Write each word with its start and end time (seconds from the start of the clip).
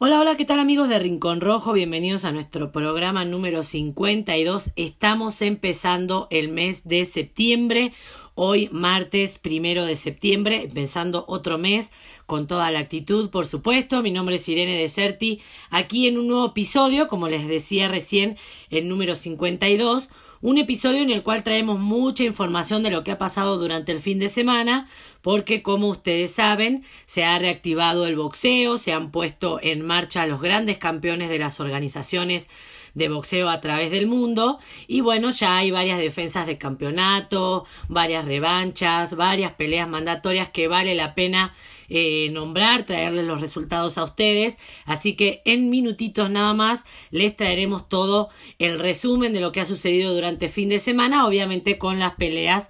Hola, 0.00 0.20
hola, 0.20 0.36
¿qué 0.36 0.44
tal 0.44 0.60
amigos 0.60 0.88
de 0.88 1.00
Rincón 1.00 1.40
Rojo? 1.40 1.72
Bienvenidos 1.72 2.24
a 2.24 2.30
nuestro 2.30 2.70
programa 2.70 3.24
número 3.24 3.64
52. 3.64 4.70
Estamos 4.76 5.42
empezando 5.42 6.28
el 6.30 6.50
mes 6.50 6.86
de 6.86 7.04
septiembre. 7.04 7.92
Hoy, 8.36 8.68
martes 8.70 9.38
primero 9.38 9.84
de 9.86 9.96
septiembre, 9.96 10.62
empezando 10.62 11.24
otro 11.26 11.58
mes 11.58 11.90
con 12.26 12.46
toda 12.46 12.70
la 12.70 12.78
actitud, 12.78 13.30
por 13.30 13.44
supuesto. 13.44 14.00
Mi 14.00 14.12
nombre 14.12 14.36
es 14.36 14.48
Irene 14.48 14.78
Deserti, 14.78 15.40
aquí 15.68 16.06
en 16.06 16.16
un 16.16 16.28
nuevo 16.28 16.46
episodio, 16.46 17.08
como 17.08 17.28
les 17.28 17.48
decía 17.48 17.88
recién, 17.88 18.36
el 18.70 18.88
número 18.88 19.16
52 19.16 20.10
un 20.40 20.58
episodio 20.58 21.02
en 21.02 21.10
el 21.10 21.22
cual 21.22 21.42
traemos 21.42 21.78
mucha 21.78 22.24
información 22.24 22.82
de 22.82 22.90
lo 22.90 23.04
que 23.04 23.12
ha 23.12 23.18
pasado 23.18 23.58
durante 23.58 23.92
el 23.92 24.00
fin 24.00 24.18
de 24.18 24.28
semana, 24.28 24.88
porque 25.22 25.62
como 25.62 25.88
ustedes 25.88 26.32
saben, 26.32 26.84
se 27.06 27.24
ha 27.24 27.38
reactivado 27.38 28.06
el 28.06 28.16
boxeo, 28.16 28.78
se 28.78 28.92
han 28.92 29.10
puesto 29.10 29.58
en 29.62 29.84
marcha 29.84 30.26
los 30.26 30.40
grandes 30.40 30.78
campeones 30.78 31.28
de 31.28 31.38
las 31.38 31.60
organizaciones 31.60 32.48
de 32.94 33.08
boxeo 33.08 33.48
a 33.48 33.60
través 33.60 33.90
del 33.90 34.06
mundo. 34.06 34.58
Y 34.86 35.00
bueno, 35.00 35.30
ya 35.30 35.56
hay 35.56 35.70
varias 35.70 35.98
defensas 35.98 36.46
de 36.46 36.58
campeonato, 36.58 37.64
varias 37.88 38.24
revanchas, 38.24 39.14
varias 39.14 39.52
peleas 39.52 39.88
mandatorias 39.88 40.50
que 40.50 40.68
vale 40.68 40.94
la 40.94 41.14
pena 41.14 41.54
eh, 41.88 42.28
nombrar, 42.30 42.84
traerles 42.84 43.24
los 43.26 43.40
resultados 43.40 43.98
a 43.98 44.04
ustedes. 44.04 44.56
Así 44.84 45.14
que 45.14 45.42
en 45.44 45.70
minutitos 45.70 46.30
nada 46.30 46.54
más 46.54 46.84
les 47.10 47.36
traeremos 47.36 47.88
todo 47.88 48.28
el 48.58 48.78
resumen 48.78 49.32
de 49.32 49.40
lo 49.40 49.52
que 49.52 49.60
ha 49.60 49.64
sucedido 49.64 50.14
durante 50.14 50.48
fin 50.48 50.68
de 50.68 50.78
semana, 50.78 51.26
obviamente 51.26 51.78
con 51.78 51.98
las 51.98 52.14
peleas 52.14 52.68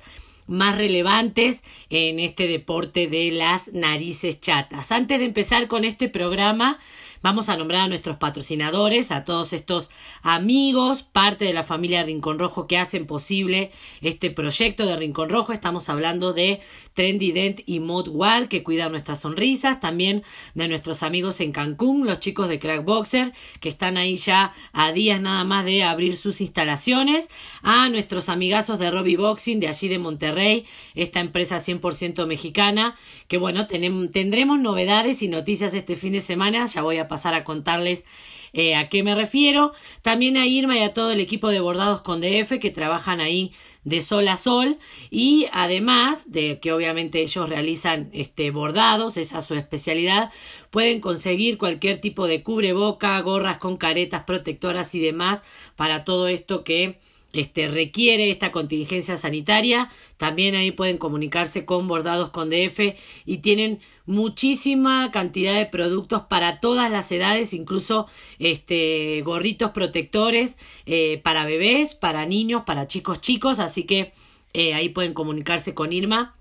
más 0.49 0.77
relevantes 0.77 1.63
en 1.91 2.19
este 2.19 2.49
deporte 2.49 3.07
de 3.07 3.31
las 3.31 3.69
narices 3.73 4.41
chatas. 4.41 4.91
Antes 4.91 5.19
de 5.19 5.27
empezar 5.27 5.69
con 5.69 5.85
este 5.85 6.09
programa, 6.09 6.79
Vamos 7.21 7.49
a 7.49 7.57
nombrar 7.57 7.83
a 7.83 7.89
nuestros 7.89 8.17
patrocinadores, 8.19 9.11
a 9.11 9.25
todos 9.25 9.53
estos 9.53 9.91
amigos, 10.23 11.03
parte 11.03 11.45
de 11.45 11.53
la 11.53 11.65
familia 11.65 12.05
Rincón 12.05 12.39
Rojo 12.39 12.69
que 12.69 12.79
hacen 12.79 13.07
posible 13.07 13.73
este 14.03 14.31
proyecto 14.31 14.87
de 14.87 14.97
Rincón 14.97 15.29
Rojo. 15.29 15.53
Estamos 15.53 15.89
hablando 15.89 16.33
de 16.33 16.61
Trendy 16.95 17.33
Dent 17.33 17.61
y 17.67 17.81
Modwar 17.81 18.49
que 18.49 18.63
cuidan 18.63 18.93
nuestras 18.93 19.21
sonrisas, 19.21 19.81
también 19.81 20.23
de 20.55 20.69
nuestros 20.69 21.03
amigos 21.03 21.41
en 21.41 21.51
Cancún, 21.51 22.07
los 22.07 22.21
chicos 22.21 22.49
de 22.49 22.61
Crack 22.61 22.85
Boxer 22.85 23.33
que 23.61 23.69
están 23.69 23.97
ahí 23.97 24.17
ya 24.17 24.53
a 24.73 24.93
días 24.93 25.21
nada 25.21 25.43
más 25.43 25.65
de 25.65 25.83
abrir 25.83 26.15
sus 26.15 26.41
instalaciones, 26.41 27.29
a 27.63 27.89
nuestros 27.89 28.29
amigazos 28.29 28.79
de 28.79 28.91
Robbie 28.91 29.17
Boxing 29.17 29.59
de 29.59 29.69
allí 29.69 29.89
de 29.89 29.99
Monterrey, 29.99 30.67
esta 30.95 31.21
empresa 31.21 31.57
100% 31.57 32.27
mexicana, 32.27 32.97
que 33.27 33.39
bueno, 33.39 33.67
tendremos 33.67 34.61
novedades 34.61 35.23
y 35.23 35.29
noticias 35.29 35.75
este 35.75 35.97
fin 35.97 36.13
de 36.13 36.21
semana, 36.21 36.67
ya 36.67 36.83
voy 36.83 36.99
a 36.99 37.08
pasar 37.09 37.35
a 37.35 37.45
contarles 37.45 38.05
eh, 38.53 38.77
a 38.77 38.89
qué 38.89 39.03
me 39.03 39.15
refiero. 39.15 39.73
También 40.03 40.37
a 40.37 40.47
Irma 40.47 40.79
y 40.79 40.83
a 40.83 40.95
todo 40.95 41.13
el 41.13 41.21
equipo 41.21 41.49
de 41.49 41.61
bordados 41.61 42.01
con 42.01 42.21
DF 42.21 42.59
que 42.61 42.71
trabajan 42.71 43.21
ahí 43.21 43.53
de 43.85 44.01
sol 44.01 44.29
a 44.29 44.37
sol 44.37 44.79
y 45.11 45.47
además 45.53 46.31
de 46.31 46.61
que 46.61 46.73
obviamente 46.73 47.21
ellos 47.23 47.49
realizan 47.49 48.11
este 48.13 48.51
bordados, 48.51 49.17
esa 49.17 49.39
es 49.39 49.47
su 49.47 49.55
especialidad, 49.55 50.31
pueden 50.71 51.01
conseguir 51.01 51.57
cualquier 51.59 52.01
tipo 52.01 52.27
de 52.27 52.43
cubreboca, 52.43 53.19
gorras 53.21 53.59
con 53.59 53.77
caretas 53.77 54.25
protectoras 54.25 54.95
y 54.95 55.01
demás 55.01 55.43
para 55.77 56.05
todo 56.05 56.29
esto 56.29 56.65
que 56.65 56.99
este, 57.33 57.69
requiere 57.69 58.31
esta 58.31 58.53
contingencia 58.53 59.17
sanitaria. 59.17 59.91
También 60.17 60.55
ahí 60.55 60.71
pueden 60.71 60.99
comunicarse 60.99 61.65
con 61.65 61.89
Bordados 61.89 62.31
con 62.31 62.51
DF 62.51 62.95
y 63.27 63.39
tienen 63.39 63.81
muchísima 64.07 65.11
cantidad 65.13 65.55
de 65.55 65.67
productos 65.67 66.23
para 66.23 66.61
todas 66.61 66.91
las 66.91 67.13
edades, 67.13 67.53
incluso 67.53 68.07
este, 68.39 69.21
gorritos 69.23 69.73
protectores 69.73 70.57
eh, 70.87 71.21
para 71.23 71.45
bebés, 71.45 71.95
para 71.95 72.25
niños, 72.25 72.63
para 72.67 72.87
chicos 72.87 73.21
chicos. 73.21 73.59
Así 73.59 73.85
que 73.85 74.13
eh, 74.55 74.75
ahí 74.75 74.89
pueden 74.89 75.13
comunicarse 75.13 75.75
con 75.75 75.93
Irma 75.93 76.38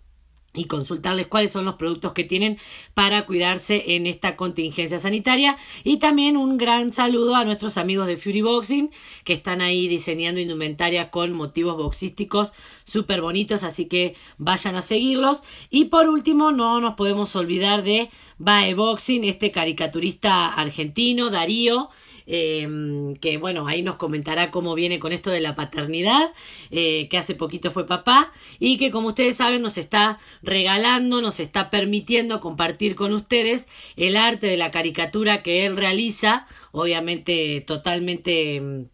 y 0.58 0.66
consultarles 0.66 1.28
cuáles 1.28 1.52
son 1.52 1.66
los 1.66 1.76
productos 1.76 2.14
que 2.14 2.24
tienen 2.24 2.58
para 2.94 3.26
cuidarse 3.26 3.96
en 3.96 4.08
esta 4.08 4.36
contingencia 4.36 5.00
sanitaria. 5.00 5.58
Y 5.84 5.98
también 5.98 6.36
un 6.36 6.58
gran 6.58 6.94
saludo 6.94 7.36
a 7.36 7.46
nuestros 7.46 7.78
amigos 7.78 8.08
de 8.08 8.18
Fury 8.18 8.42
Boxing 8.42 8.92
que 9.24 9.34
están 9.34 9.62
ahí 9.62 9.88
diseñando 9.88 10.42
indumentaria 10.42 11.12
con 11.12 11.34
motivos 11.34 11.78
boxísticos 11.78 12.54
súper 12.86 13.22
bonitos, 13.22 13.64
así 13.64 13.86
que 13.86 14.16
vayan 14.38 14.76
a 14.76 14.82
seguirlos. 14.82 15.42
Y 15.70 15.86
por 15.86 16.10
último, 16.10 16.52
no 16.52 16.82
nos 16.82 16.96
podemos 16.96 17.36
olvidar 17.36 17.84
de 17.84 18.10
Bae 18.38 18.74
Boxing, 18.74 19.24
este 19.24 19.52
caricaturista 19.52 20.48
argentino, 20.48 21.30
Darío, 21.30 21.90
Em, 22.30 23.16
que 23.16 23.38
bueno, 23.38 23.68
ahí 23.68 23.82
nos 23.82 23.96
comentará 23.96 24.52
cómo 24.52 24.76
viene 24.76 25.00
con 25.00 25.14
esto 25.14 25.32
de 25.32 25.40
la 25.40 25.56
paternidad, 25.56 26.34
eh, 26.72 27.08
que 27.10 27.18
hace 27.18 27.36
poquito 27.36 27.72
fue 27.72 27.88
papá 27.88 28.34
y 28.60 28.78
que 28.78 28.92
como 28.92 29.08
ustedes 29.08 29.38
saben 29.38 29.62
nos 29.62 29.78
está 29.78 30.20
regalando, 30.44 31.22
nos 31.22 31.40
está 31.40 31.70
permitiendo 31.70 32.42
compartir 32.42 32.96
con 32.96 33.14
ustedes 33.14 33.70
el 33.96 34.18
arte 34.18 34.48
de 34.48 34.58
la 34.58 34.72
caricatura 34.72 35.42
que 35.42 35.66
él 35.66 35.78
realiza, 35.78 36.46
obviamente 36.74 37.64
totalmente 37.66 38.58
em, 38.58 38.88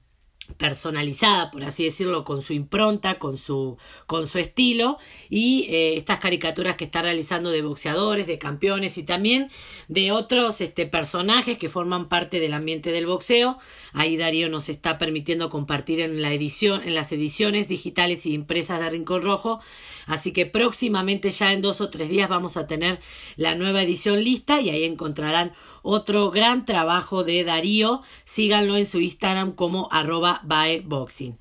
personalizada, 0.58 1.52
por 1.52 1.64
así 1.64 1.86
decirlo, 1.86 2.24
con 2.24 2.42
su 2.42 2.54
impronta, 2.54 3.16
con 3.16 3.38
su, 3.38 3.78
con 4.06 4.28
su 4.28 4.40
estilo, 4.40 4.98
y 5.30 5.68
eh, 5.70 5.96
estas 5.96 6.20
caricaturas 6.20 6.76
que 6.76 6.86
está 6.86 7.02
realizando 7.02 7.50
de 7.50 7.62
boxeadores, 7.62 8.28
de 8.28 8.38
campeones 8.38 8.98
y 8.98 9.04
también 9.04 9.50
de 9.88 10.12
otros 10.12 10.62
este, 10.62 10.86
personajes 10.86 11.58
que 11.58 11.70
forman 11.70 12.10
parte 12.10 12.40
del 12.40 12.54
ambiente 12.54 12.92
del 12.92 13.06
boxeo. 13.06 13.58
Ahí 13.94 14.18
Darío 14.18 14.50
nos 14.50 14.70
está 14.70 14.98
permitiendo 14.98 15.50
compartir 15.50 16.02
en 16.02 16.22
la 16.22 16.34
edición, 16.34 16.84
en 16.84 16.96
las 16.96 17.12
ediciones 17.12 17.68
digitales 17.68 18.26
y 18.26 18.34
impresas 18.34 18.80
de 18.80 18.90
Rincón 18.90 19.22
Rojo. 19.22 19.62
Así 20.06 20.34
que 20.34 20.46
próximamente, 20.46 21.30
ya 21.30 21.54
en 21.54 21.62
dos 21.62 21.80
o 21.80 21.90
tres 21.90 22.10
días, 22.10 22.28
vamos 22.30 22.58
a 22.58 22.68
tener 22.68 23.00
la 23.38 23.56
nueva 23.56 23.82
edición 23.82 24.24
lista 24.24 24.60
y 24.60 24.70
ahí 24.70 24.84
encontrarán 24.84 25.54
otro 25.84 26.32
gran 26.32 26.66
trabajo 26.66 27.24
de 27.24 27.44
Darío. 27.44 28.02
Síganlo 28.26 28.76
en 28.78 28.86
su 28.86 29.00
Instagram 29.00 29.52
como 29.52 29.88
arroba 29.92 30.42
boxing. 30.84 31.38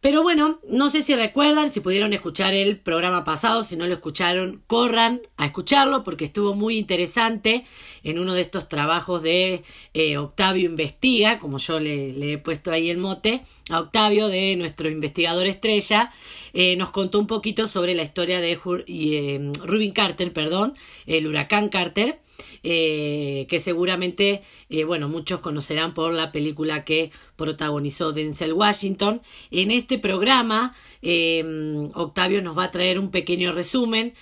Pero 0.00 0.22
bueno, 0.22 0.60
no 0.66 0.88
sé 0.88 1.02
si 1.02 1.14
recuerdan, 1.14 1.68
si 1.68 1.80
pudieron 1.80 2.14
escuchar 2.14 2.54
el 2.54 2.78
programa 2.78 3.22
pasado, 3.22 3.62
si 3.62 3.76
no 3.76 3.86
lo 3.86 3.92
escucharon, 3.92 4.62
corran 4.66 5.20
a 5.36 5.44
escucharlo 5.44 6.04
porque 6.04 6.24
estuvo 6.24 6.54
muy 6.54 6.78
interesante 6.78 7.66
en 8.02 8.18
uno 8.18 8.32
de 8.32 8.40
estos 8.40 8.66
trabajos 8.66 9.22
de 9.22 9.62
eh, 9.92 10.16
Octavio 10.16 10.64
Investiga, 10.64 11.38
como 11.38 11.58
yo 11.58 11.80
le, 11.80 12.32
he 12.32 12.38
puesto 12.38 12.72
ahí 12.72 12.88
el 12.88 12.96
mote, 12.96 13.42
a 13.68 13.80
Octavio 13.80 14.28
de 14.28 14.56
nuestro 14.56 14.88
investigador 14.88 15.46
estrella, 15.46 16.10
eh, 16.54 16.76
nos 16.76 16.88
contó 16.90 17.18
un 17.18 17.26
poquito 17.26 17.66
sobre 17.66 17.94
la 17.94 18.02
historia 18.02 18.40
de 18.40 18.58
eh, 18.86 19.52
Rubin 19.66 19.92
Carter, 19.92 20.32
perdón, 20.32 20.76
el 21.04 21.26
huracán 21.26 21.68
Carter 21.68 22.20
eh, 22.62 23.46
que 23.48 23.58
seguramente, 23.58 24.42
eh, 24.68 24.84
bueno, 24.84 25.08
muchos 25.08 25.40
conocerán 25.40 25.94
por 25.94 26.12
la 26.12 26.32
película 26.32 26.84
que 26.84 27.10
protagonizó 27.36 28.12
Denzel 28.12 28.52
Washington. 28.52 29.22
En 29.50 29.70
este 29.70 29.98
programa, 29.98 30.74
eh, 31.02 31.88
Octavio 31.94 32.42
nos 32.42 32.56
va 32.56 32.64
a 32.64 32.70
traer 32.70 32.98
un 32.98 33.10
pequeño 33.10 33.52
resumen 33.52 34.14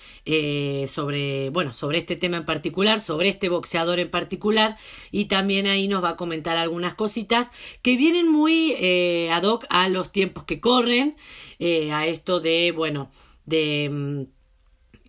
sobre, 0.88 1.48
bueno, 1.48 1.72
sobre 1.72 1.98
este 1.98 2.14
tema 2.14 2.36
en 2.36 2.44
particular, 2.44 3.00
sobre 3.00 3.30
este 3.30 3.48
boxeador 3.48 3.98
en 3.98 4.10
particular, 4.10 4.76
y 5.10 5.24
también 5.24 5.66
ahí 5.66 5.88
nos 5.88 6.04
va 6.04 6.10
a 6.10 6.16
comentar 6.16 6.58
algunas 6.58 6.94
cositas 6.94 7.50
que 7.80 7.96
vienen 7.96 8.30
muy 8.30 8.74
ad 9.30 9.44
hoc 9.44 9.64
a 9.70 9.88
los 9.88 10.12
tiempos 10.12 10.44
que 10.44 10.60
corren, 10.60 11.16
a 11.60 12.06
esto 12.06 12.40
de, 12.40 12.72
bueno, 12.72 13.10
de 13.48 13.88
mm, 13.90 14.22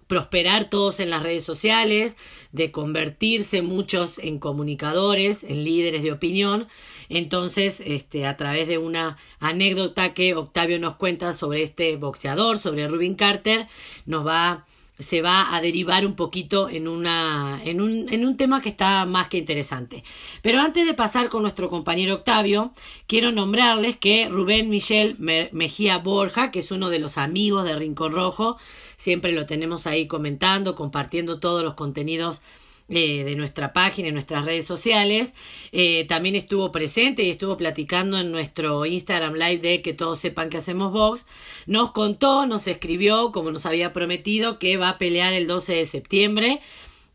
prosperar 0.07 0.69
todos 0.69 0.99
en 0.99 1.11
las 1.11 1.21
redes 1.21 1.43
sociales, 1.43 2.15
de 2.51 2.71
convertirse 2.71 3.61
muchos 3.61 4.19
en 4.19 4.39
comunicadores, 4.39 5.43
en 5.43 5.63
líderes 5.63 6.03
de 6.03 6.11
opinión. 6.11 6.67
Entonces, 7.09 7.81
este, 7.85 8.25
a 8.25 8.37
través 8.37 8.67
de 8.67 8.77
una 8.77 9.17
anécdota 9.39 10.13
que 10.13 10.35
Octavio 10.35 10.79
nos 10.79 10.95
cuenta 10.95 11.33
sobre 11.33 11.63
este 11.63 11.95
boxeador, 11.97 12.57
sobre 12.57 12.87
Rubin 12.87 13.15
Carter, 13.15 13.67
nos 14.05 14.25
va 14.25 14.65
se 14.99 15.21
va 15.21 15.55
a 15.55 15.61
derivar 15.61 16.05
un 16.05 16.15
poquito 16.15 16.69
en, 16.69 16.87
una, 16.87 17.61
en, 17.63 17.79
un, 17.79 18.07
en 18.11 18.25
un 18.25 18.35
tema 18.35 18.61
que 18.61 18.69
está 18.69 19.05
más 19.05 19.29
que 19.29 19.37
interesante. 19.37 20.03
Pero 20.41 20.59
antes 20.59 20.85
de 20.85 20.93
pasar 20.93 21.29
con 21.29 21.41
nuestro 21.41 21.69
compañero 21.69 22.15
Octavio, 22.15 22.73
quiero 23.07 23.31
nombrarles 23.31 23.97
que 23.97 24.27
Rubén 24.29 24.69
Michel 24.69 25.15
Mejía 25.17 25.97
Borja, 25.99 26.51
que 26.51 26.59
es 26.59 26.71
uno 26.71 26.89
de 26.89 26.99
los 26.99 27.17
amigos 27.17 27.63
de 27.63 27.77
Rincón 27.77 28.11
Rojo, 28.11 28.57
siempre 28.99 29.31
lo 29.31 29.45
tenemos 29.45 29.87
ahí 29.87 30.07
comentando, 30.07 30.75
compartiendo 30.75 31.39
todos 31.39 31.63
los 31.63 31.73
contenidos 31.73 32.41
eh, 32.89 33.23
de 33.23 33.35
nuestra 33.35 33.71
página, 33.71 34.09
en 34.09 34.15
nuestras 34.15 34.45
redes 34.45 34.65
sociales. 34.65 35.33
Eh, 35.71 36.05
también 36.07 36.35
estuvo 36.35 36.71
presente 36.71 37.23
y 37.23 37.29
estuvo 37.29 37.55
platicando 37.55 38.19
en 38.19 38.31
nuestro 38.31 38.85
Instagram 38.85 39.35
Live 39.35 39.59
de 39.59 39.81
que 39.81 39.93
todos 39.93 40.19
sepan 40.19 40.49
que 40.49 40.57
hacemos 40.57 40.91
box. 40.91 41.25
Nos 41.65 41.91
contó, 41.91 42.45
nos 42.45 42.67
escribió, 42.67 43.31
como 43.31 43.51
nos 43.51 43.65
había 43.65 43.93
prometido, 43.93 44.59
que 44.59 44.77
va 44.77 44.89
a 44.89 44.97
pelear 44.97 45.33
el 45.33 45.47
12 45.47 45.75
de 45.75 45.85
septiembre 45.85 46.61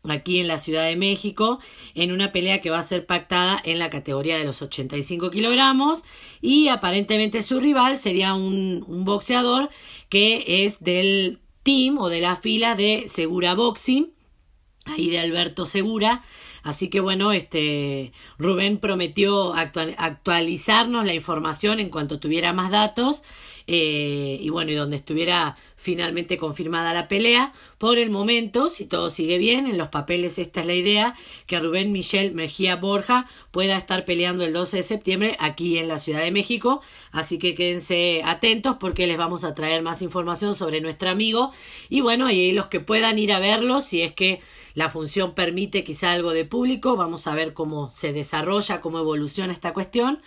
aquí 0.07 0.39
en 0.39 0.47
la 0.47 0.59
Ciudad 0.59 0.85
de 0.85 0.95
México 0.95 1.59
en 1.95 2.11
una 2.11 2.31
pelea 2.31 2.61
que 2.61 2.69
va 2.69 2.77
a 2.77 2.83
ser 2.83 3.07
pactada 3.07 3.59
en 3.65 3.79
la 3.79 3.89
categoría 3.89 4.37
de 4.37 4.43
los 4.43 4.61
85 4.61 5.31
kilogramos 5.31 5.99
y 6.41 6.67
aparentemente 6.67 7.41
su 7.41 7.59
rival 7.59 7.97
sería 7.97 8.35
un 8.35 9.03
boxeador 9.03 9.71
que 10.09 10.65
es 10.65 10.79
del 10.79 11.39
team 11.65 11.97
o 11.97 12.09
de 12.09 12.21
la 12.21 12.35
fila 12.35 12.75
de 12.75 13.05
Segura 13.07 13.55
Boxing, 13.55 14.13
ahí 14.85 15.09
de 15.09 15.19
Alberto 15.19 15.65
Segura. 15.65 16.21
Así 16.63 16.89
que 16.89 16.99
bueno, 16.99 17.31
este 17.31 18.13
Rubén 18.37 18.77
prometió 18.77 19.53
actualizarnos 19.53 21.05
la 21.05 21.13
información 21.13 21.79
en 21.79 21.89
cuanto 21.89 22.19
tuviera 22.19 22.53
más 22.53 22.71
datos 22.71 23.23
eh, 23.67 24.37
y 24.39 24.49
bueno, 24.49 24.71
y 24.71 24.75
donde 24.75 24.95
estuviera 24.97 25.55
finalmente 25.75 26.37
confirmada 26.37 26.93
la 26.93 27.07
pelea. 27.07 27.53
Por 27.77 27.97
el 27.97 28.09
momento, 28.09 28.69
si 28.69 28.85
todo 28.85 29.09
sigue 29.09 29.37
bien, 29.37 29.67
en 29.67 29.77
los 29.77 29.89
papeles 29.89 30.39
esta 30.39 30.61
es 30.61 30.67
la 30.67 30.73
idea, 30.73 31.15
que 31.47 31.59
Rubén 31.59 31.91
Michel 31.91 32.33
Mejía 32.33 32.75
Borja 32.75 33.27
pueda 33.51 33.77
estar 33.77 34.05
peleando 34.05 34.43
el 34.43 34.53
12 34.53 34.77
de 34.77 34.83
septiembre 34.83 35.37
aquí 35.39 35.77
en 35.77 35.87
la 35.87 35.97
Ciudad 35.97 36.21
de 36.21 36.31
México. 36.31 36.81
Así 37.11 37.37
que 37.37 37.55
quédense 37.55 38.21
atentos 38.25 38.77
porque 38.79 39.07
les 39.07 39.17
vamos 39.17 39.43
a 39.43 39.53
traer 39.53 39.81
más 39.81 40.01
información 40.01 40.55
sobre 40.55 40.81
nuestro 40.81 41.09
amigo. 41.09 41.51
Y 41.89 42.01
bueno, 42.01 42.31
y 42.31 42.51
los 42.51 42.67
que 42.67 42.79
puedan 42.79 43.19
ir 43.19 43.31
a 43.31 43.39
verlo, 43.39 43.81
si 43.81 44.01
es 44.01 44.13
que 44.13 44.41
la 44.73 44.89
función 44.89 45.33
permite 45.33 45.83
quizá 45.83 46.11
algo 46.11 46.31
de 46.31 46.45
público, 46.45 46.95
vamos 46.95 47.27
a 47.27 47.35
ver 47.35 47.53
cómo 47.53 47.91
se 47.93 48.11
desarrolla, 48.11 48.81
cómo 48.81 48.99
evoluciona 48.99 49.53
esta 49.53 49.73
cuestión 49.73 50.19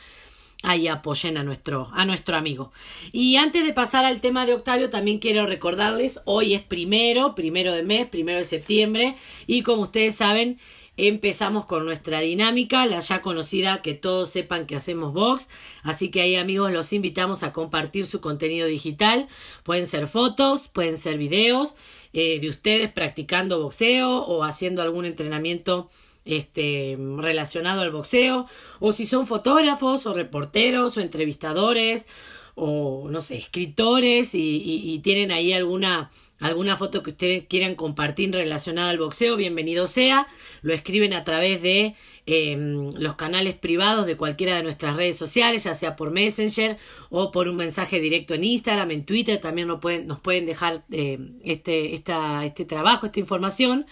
ahí 0.62 0.88
apoyen 0.88 1.38
a 1.38 1.44
nuestro, 1.44 1.88
a 1.92 2.04
nuestro 2.04 2.36
amigo. 2.36 2.72
Y 3.12 3.36
antes 3.36 3.64
de 3.64 3.72
pasar 3.72 4.04
al 4.04 4.20
tema 4.20 4.46
de 4.46 4.54
Octavio, 4.54 4.90
también 4.90 5.18
quiero 5.18 5.46
recordarles, 5.46 6.20
hoy 6.24 6.54
es 6.54 6.62
primero, 6.62 7.34
primero 7.34 7.72
de 7.72 7.82
mes, 7.82 8.06
primero 8.06 8.38
de 8.38 8.44
septiembre, 8.44 9.14
y 9.46 9.62
como 9.62 9.82
ustedes 9.82 10.16
saben, 10.16 10.58
empezamos 10.98 11.64
con 11.64 11.84
nuestra 11.84 12.20
dinámica, 12.20 12.84
la 12.86 12.98
ya 12.98 13.22
conocida 13.22 13.82
que 13.82 13.94
todos 13.94 14.30
sepan 14.30 14.66
que 14.66 14.74
hacemos 14.76 15.14
box. 15.14 15.48
Así 15.84 16.10
que 16.10 16.20
ahí 16.20 16.34
amigos 16.34 16.72
los 16.72 16.92
invitamos 16.92 17.44
a 17.44 17.52
compartir 17.52 18.04
su 18.04 18.20
contenido 18.20 18.66
digital. 18.66 19.28
Pueden 19.62 19.86
ser 19.86 20.08
fotos, 20.08 20.66
pueden 20.68 20.96
ser 20.96 21.16
videos 21.16 21.76
eh, 22.12 22.40
de 22.40 22.48
ustedes 22.48 22.90
practicando 22.90 23.62
boxeo 23.62 24.24
o 24.24 24.42
haciendo 24.42 24.82
algún 24.82 25.04
entrenamiento 25.04 25.88
este, 26.28 26.96
relacionado 27.16 27.80
al 27.80 27.90
boxeo, 27.90 28.46
o 28.80 28.92
si 28.92 29.06
son 29.06 29.26
fotógrafos 29.26 30.04
o 30.04 30.12
reporteros 30.12 30.96
o 30.96 31.00
entrevistadores 31.00 32.06
o 32.54 33.08
no 33.08 33.20
sé, 33.22 33.38
escritores 33.38 34.34
y, 34.34 35.00
tienen 35.02 35.30
ahí 35.32 35.52
alguna 35.52 36.10
alguna 36.40 36.76
foto 36.76 37.02
que 37.02 37.10
ustedes 37.10 37.46
quieran 37.48 37.74
compartir 37.74 38.32
relacionada 38.32 38.90
al 38.90 38.98
boxeo, 38.98 39.36
bienvenido 39.36 39.86
sea. 39.86 40.28
Lo 40.62 40.72
escriben 40.74 41.14
a 41.14 41.24
través 41.24 41.62
de 41.62 41.96
em, 42.30 42.90
los 42.92 43.16
canales 43.16 43.54
privados 43.54 44.04
de 44.04 44.18
cualquiera 44.18 44.56
de 44.56 44.62
nuestras 44.62 44.96
redes 44.96 45.16
sociales, 45.16 45.64
ya 45.64 45.72
sea 45.72 45.96
por 45.96 46.10
Messenger 46.10 46.76
o 47.08 47.32
por 47.32 47.48
un 47.48 47.56
mensaje 47.56 48.00
directo 48.00 48.34
en 48.34 48.44
Instagram, 48.44 48.90
en 48.90 49.06
Twitter, 49.06 49.40
también 49.40 49.66
nos 49.66 49.80
pueden, 49.80 50.44
dejar 50.44 50.84
eh, 50.92 51.18
este, 51.42 51.94
esta, 51.94 52.44
este 52.44 52.66
trabajo, 52.66 53.06
esta 53.06 53.18
información. 53.18 53.86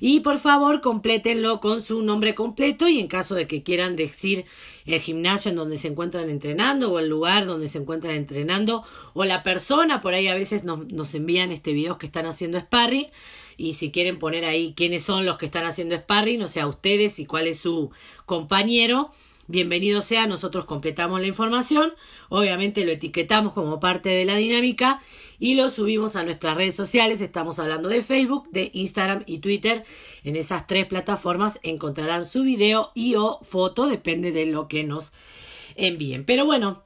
Y 0.00 0.18
por 0.18 0.38
favor, 0.38 0.80
complétenlo 0.80 1.60
con 1.60 1.80
su 1.80 2.02
nombre 2.02 2.34
completo 2.34 2.88
y 2.88 2.98
en 2.98 3.06
caso 3.06 3.36
de 3.36 3.46
que 3.46 3.62
quieran 3.62 3.94
decir 3.94 4.46
el 4.84 5.00
gimnasio 5.00 5.50
en 5.50 5.56
donde 5.56 5.76
se 5.76 5.88
encuentran 5.88 6.28
entrenando 6.28 6.92
o 6.92 6.98
el 6.98 7.08
lugar 7.08 7.46
donde 7.46 7.68
se 7.68 7.78
encuentran 7.78 8.14
entrenando 8.14 8.82
o 9.14 9.24
la 9.24 9.42
persona, 9.42 10.00
por 10.00 10.14
ahí 10.14 10.26
a 10.26 10.34
veces 10.34 10.64
nos, 10.64 11.14
envían 11.14 11.52
este 11.52 11.72
videos 11.72 11.98
que 11.98 12.06
están 12.06 12.26
haciendo 12.26 12.58
sparring 12.58 13.06
y 13.56 13.74
si 13.74 13.90
quieren 13.90 14.18
poner 14.18 14.44
ahí 14.44 14.74
quiénes 14.76 15.02
son 15.02 15.26
los 15.26 15.38
que 15.38 15.46
están 15.46 15.64
haciendo 15.64 15.96
sparring, 15.96 16.42
o 16.42 16.48
sea, 16.48 16.66
ustedes 16.66 17.18
y 17.18 17.26
cuál 17.26 17.46
es 17.46 17.58
su 17.58 17.90
compañero, 18.26 19.10
bienvenido 19.46 20.00
sea, 20.00 20.26
nosotros 20.26 20.64
completamos 20.64 21.20
la 21.20 21.26
información, 21.26 21.92
obviamente 22.28 22.84
lo 22.84 22.92
etiquetamos 22.92 23.52
como 23.52 23.80
parte 23.80 24.08
de 24.08 24.24
la 24.24 24.36
dinámica 24.36 25.00
y 25.38 25.54
lo 25.54 25.68
subimos 25.68 26.16
a 26.16 26.24
nuestras 26.24 26.56
redes 26.56 26.74
sociales. 26.74 27.20
Estamos 27.20 27.58
hablando 27.58 27.88
de 27.88 28.02
Facebook, 28.02 28.48
de 28.50 28.70
Instagram 28.72 29.22
y 29.26 29.38
Twitter. 29.38 29.84
En 30.24 30.36
esas 30.36 30.66
tres 30.66 30.86
plataformas 30.86 31.60
encontrarán 31.62 32.24
su 32.24 32.42
video 32.42 32.90
y 32.94 33.16
o 33.16 33.40
foto, 33.42 33.86
depende 33.86 34.32
de 34.32 34.46
lo 34.46 34.68
que 34.68 34.84
nos 34.84 35.12
envíen. 35.76 36.24
Pero 36.24 36.46
bueno, 36.46 36.85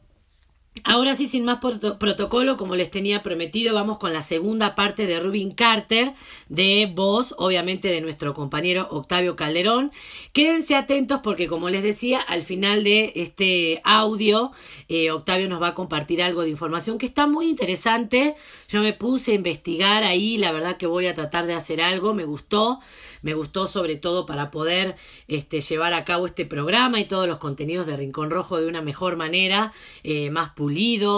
Ahora 0.84 1.16
sí, 1.16 1.26
sin 1.26 1.44
más 1.44 1.58
protocolo, 1.58 2.56
como 2.56 2.76
les 2.76 2.92
tenía 2.92 3.22
prometido, 3.22 3.74
vamos 3.74 3.98
con 3.98 4.12
la 4.12 4.22
segunda 4.22 4.76
parte 4.76 5.06
de 5.06 5.18
Rubin 5.18 5.52
Carter, 5.52 6.14
de 6.48 6.90
voz, 6.94 7.34
obviamente, 7.38 7.88
de 7.88 8.00
nuestro 8.00 8.34
compañero 8.34 8.86
Octavio 8.90 9.34
Calderón. 9.34 9.90
Quédense 10.32 10.76
atentos 10.76 11.20
porque, 11.24 11.48
como 11.48 11.70
les 11.70 11.82
decía, 11.82 12.20
al 12.20 12.44
final 12.44 12.84
de 12.84 13.12
este 13.16 13.82
audio, 13.84 14.52
eh, 14.88 15.10
Octavio 15.10 15.48
nos 15.48 15.60
va 15.60 15.68
a 15.68 15.74
compartir 15.74 16.22
algo 16.22 16.42
de 16.42 16.50
información 16.50 16.98
que 16.98 17.06
está 17.06 17.26
muy 17.26 17.48
interesante. 17.48 18.36
Yo 18.68 18.80
me 18.80 18.92
puse 18.92 19.32
a 19.32 19.34
investigar 19.34 20.04
ahí, 20.04 20.38
la 20.38 20.52
verdad 20.52 20.76
que 20.76 20.86
voy 20.86 21.08
a 21.08 21.14
tratar 21.14 21.46
de 21.46 21.54
hacer 21.54 21.82
algo, 21.82 22.14
me 22.14 22.24
gustó 22.24 22.78
me 23.22 23.34
gustó 23.34 23.66
sobre 23.66 23.96
todo 23.96 24.26
para 24.26 24.50
poder 24.50 24.96
este, 25.28 25.60
llevar 25.60 25.94
a 25.94 26.04
cabo 26.04 26.26
este 26.26 26.46
programa 26.46 27.00
y 27.00 27.04
todos 27.04 27.26
los 27.26 27.38
contenidos 27.38 27.86
de 27.86 27.96
Rincón 27.96 28.30
Rojo 28.30 28.60
de 28.60 28.66
una 28.66 28.82
mejor 28.82 29.16
manera, 29.16 29.72
eh, 30.02 30.30
más 30.30 30.50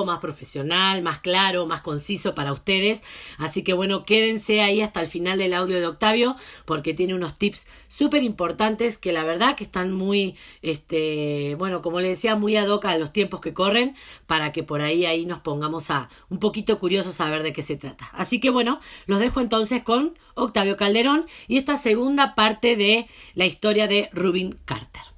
más 0.05 0.19
profesional, 0.19 1.03
más 1.03 1.21
claro, 1.21 1.67
más 1.67 1.83
conciso 1.83 2.35
para 2.35 2.53
ustedes. 2.53 3.03
Así 3.39 3.63
que 3.63 3.73
bueno, 3.73 4.05
quédense 4.05 4.63
ahí 4.63 4.81
hasta 4.81 5.01
el 5.01 5.07
final 5.07 5.39
del 5.39 5.55
audio 5.55 5.79
de 5.79 5.87
Octavio 5.87 6.37
porque 6.65 6.95
tiene 6.95 7.15
unos 7.15 7.39
tips 7.39 7.67
súper 7.89 8.23
importantes 8.23 8.99
que 8.99 9.13
la 9.13 9.25
verdad 9.25 9.55
que 9.55 9.65
están 9.65 9.93
muy, 9.93 10.37
este, 10.63 11.55
bueno, 11.59 11.83
como 11.83 12.01
le 12.01 12.09
decía, 12.09 12.37
muy 12.37 12.57
ad 12.57 12.69
hoc 12.69 12.85
a 12.87 12.99
los 12.99 13.13
tiempos 13.13 13.41
que 13.41 13.55
corren 13.55 13.95
para 14.27 14.53
que 14.53 14.63
por 14.63 14.81
ahí 14.81 15.05
ahí 15.05 15.27
nos 15.27 15.41
pongamos 15.41 15.91
a 15.91 16.09
un 16.29 16.39
poquito 16.39 16.79
curiosos 16.79 17.21
a 17.21 17.29
ver 17.31 17.43
de 17.43 17.53
qué 17.53 17.63
se 17.63 17.77
trata. 17.77 18.09
Así 18.13 18.41
que 18.41 18.51
bueno, 18.51 18.81
los 19.07 19.19
dejo 19.19 19.41
entonces 19.41 19.83
con 19.83 20.19
Octavio 20.35 20.77
Calderón 20.77 21.27
y 21.49 21.59
esta 21.59 21.77
segunda 21.77 22.35
parte 22.35 22.77
de 22.77 23.07
la 23.35 23.47
historia 23.47 23.87
de 23.87 24.09
Rubin 24.13 24.59
Carter. 24.65 25.12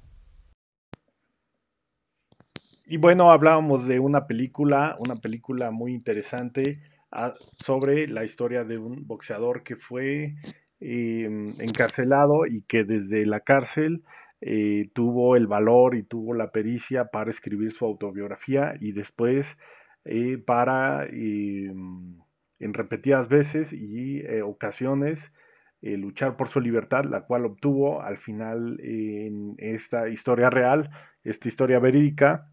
Y 2.87 2.97
bueno, 2.97 3.31
hablábamos 3.31 3.87
de 3.87 3.99
una 3.99 4.27
película, 4.27 4.95
una 4.99 5.15
película 5.15 5.71
muy 5.71 5.93
interesante 5.93 6.81
ah, 7.11 7.33
sobre 7.57 8.07
la 8.07 8.23
historia 8.23 8.63
de 8.63 8.77
un 8.77 9.07
boxeador 9.07 9.63
que 9.63 9.75
fue 9.75 10.35
em, 10.79 11.59
encarcelado 11.59 12.45
y 12.45 12.61
que 12.63 12.83
desde 12.83 13.25
la 13.25 13.39
cárcel 13.39 14.03
eh, 14.41 14.89
tuvo 14.93 15.35
el 15.35 15.47
valor 15.47 15.95
y 15.95 16.03
tuvo 16.03 16.35
la 16.35 16.51
pericia 16.51 17.05
para 17.05 17.31
escribir 17.31 17.71
su 17.71 17.85
autobiografía 17.85 18.75
y 18.79 18.91
después 18.91 19.57
eh, 20.05 20.37
para 20.37 21.05
em, 21.07 22.19
en 22.59 22.73
repetidas 22.73 23.27
veces 23.29 23.73
y 23.73 24.19
eh, 24.19 24.43
ocasiones 24.43 25.31
eh, 25.81 25.97
luchar 25.97 26.37
por 26.37 26.49
su 26.49 26.61
libertad, 26.61 27.05
la 27.05 27.21
cual 27.21 27.45
obtuvo 27.45 28.01
al 28.01 28.17
final 28.17 28.79
en 28.81 29.55
esta 29.57 30.07
historia 30.09 30.51
real, 30.51 30.91
esta 31.23 31.47
historia 31.47 31.79
verídica, 31.79 32.51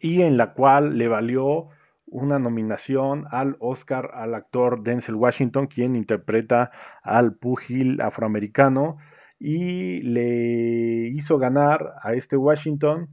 y 0.00 0.22
en 0.22 0.36
la 0.36 0.52
cual 0.52 0.98
le 0.98 1.08
valió 1.08 1.68
una 2.06 2.38
nominación 2.38 3.26
al 3.30 3.56
Oscar 3.60 4.10
al 4.14 4.34
actor 4.34 4.82
Denzel 4.82 5.16
Washington, 5.16 5.66
quien 5.66 5.96
interpreta 5.96 6.70
al 7.02 7.34
púgil 7.34 8.00
afroamericano, 8.00 8.98
y 9.38 10.00
le 10.02 11.08
hizo 11.08 11.38
ganar 11.38 11.94
a 12.02 12.14
este 12.14 12.36
Washington 12.36 13.08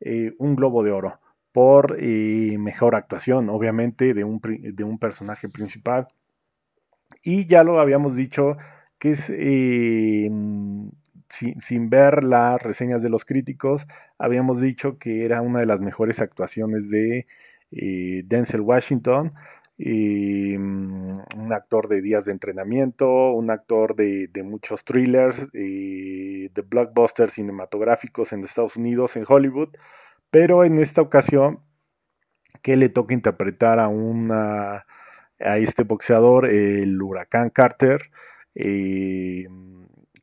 eh, 0.00 0.32
un 0.38 0.56
globo 0.56 0.82
de 0.82 0.90
oro 0.90 1.20
por 1.52 1.96
eh, 1.98 2.56
mejor 2.58 2.94
actuación, 2.94 3.48
obviamente, 3.48 4.14
de 4.14 4.24
un, 4.24 4.40
de 4.40 4.84
un, 4.84 4.98
personaje 4.98 5.48
principal. 5.48 6.06
Y 7.22 7.46
ya 7.46 7.62
lo 7.62 7.80
habíamos 7.80 8.14
dicho 8.14 8.56
que 8.98 9.12
es, 9.12 9.30
eh, 9.30 10.28
sin, 11.28 11.90
ver 11.90 12.24
las 12.24 12.62
reseñas 12.62 13.02
de 13.02 13.10
los 13.10 13.24
críticos, 13.24 13.86
habíamos 14.18 14.60
dicho 14.60 14.98
que 14.98 15.24
era 15.24 15.42
una 15.42 15.60
de 15.60 15.66
las 15.66 15.80
mejores 15.80 16.20
actuaciones 16.20 16.90
de 16.90 17.26
eh, 17.72 18.22
Denzel 18.26 18.60
Washington. 18.60 19.32
un 19.78 21.52
actor 21.52 21.88
de 21.88 22.00
días 22.02 22.24
de 22.24 22.32
entrenamiento, 22.32 23.32
un 23.32 23.50
actor 23.50 23.94
de, 23.94 24.30
muchos 24.44 24.84
thrillers, 24.84 25.50
de 25.52 26.64
blockbusters 26.68 27.34
cinematográficos 27.34 28.32
en 28.32 28.42
Estados 28.42 28.76
Unidos, 28.76 29.16
en 29.16 29.24
Hollywood, 29.28 29.70
pero 30.30 30.64
en 30.64 30.78
esta 30.78 31.02
ocasión, 31.02 31.60
que 32.62 32.76
le 32.76 32.88
toca 32.88 33.14
interpretar 33.14 33.78
a, 33.78 33.88
una, 33.88 34.86
a 35.40 35.58
este 35.58 35.84
boxeador, 35.84 36.46
el 36.46 37.00
huracán 37.00 37.50
Carter, 37.50 38.10
eh, 38.54 39.46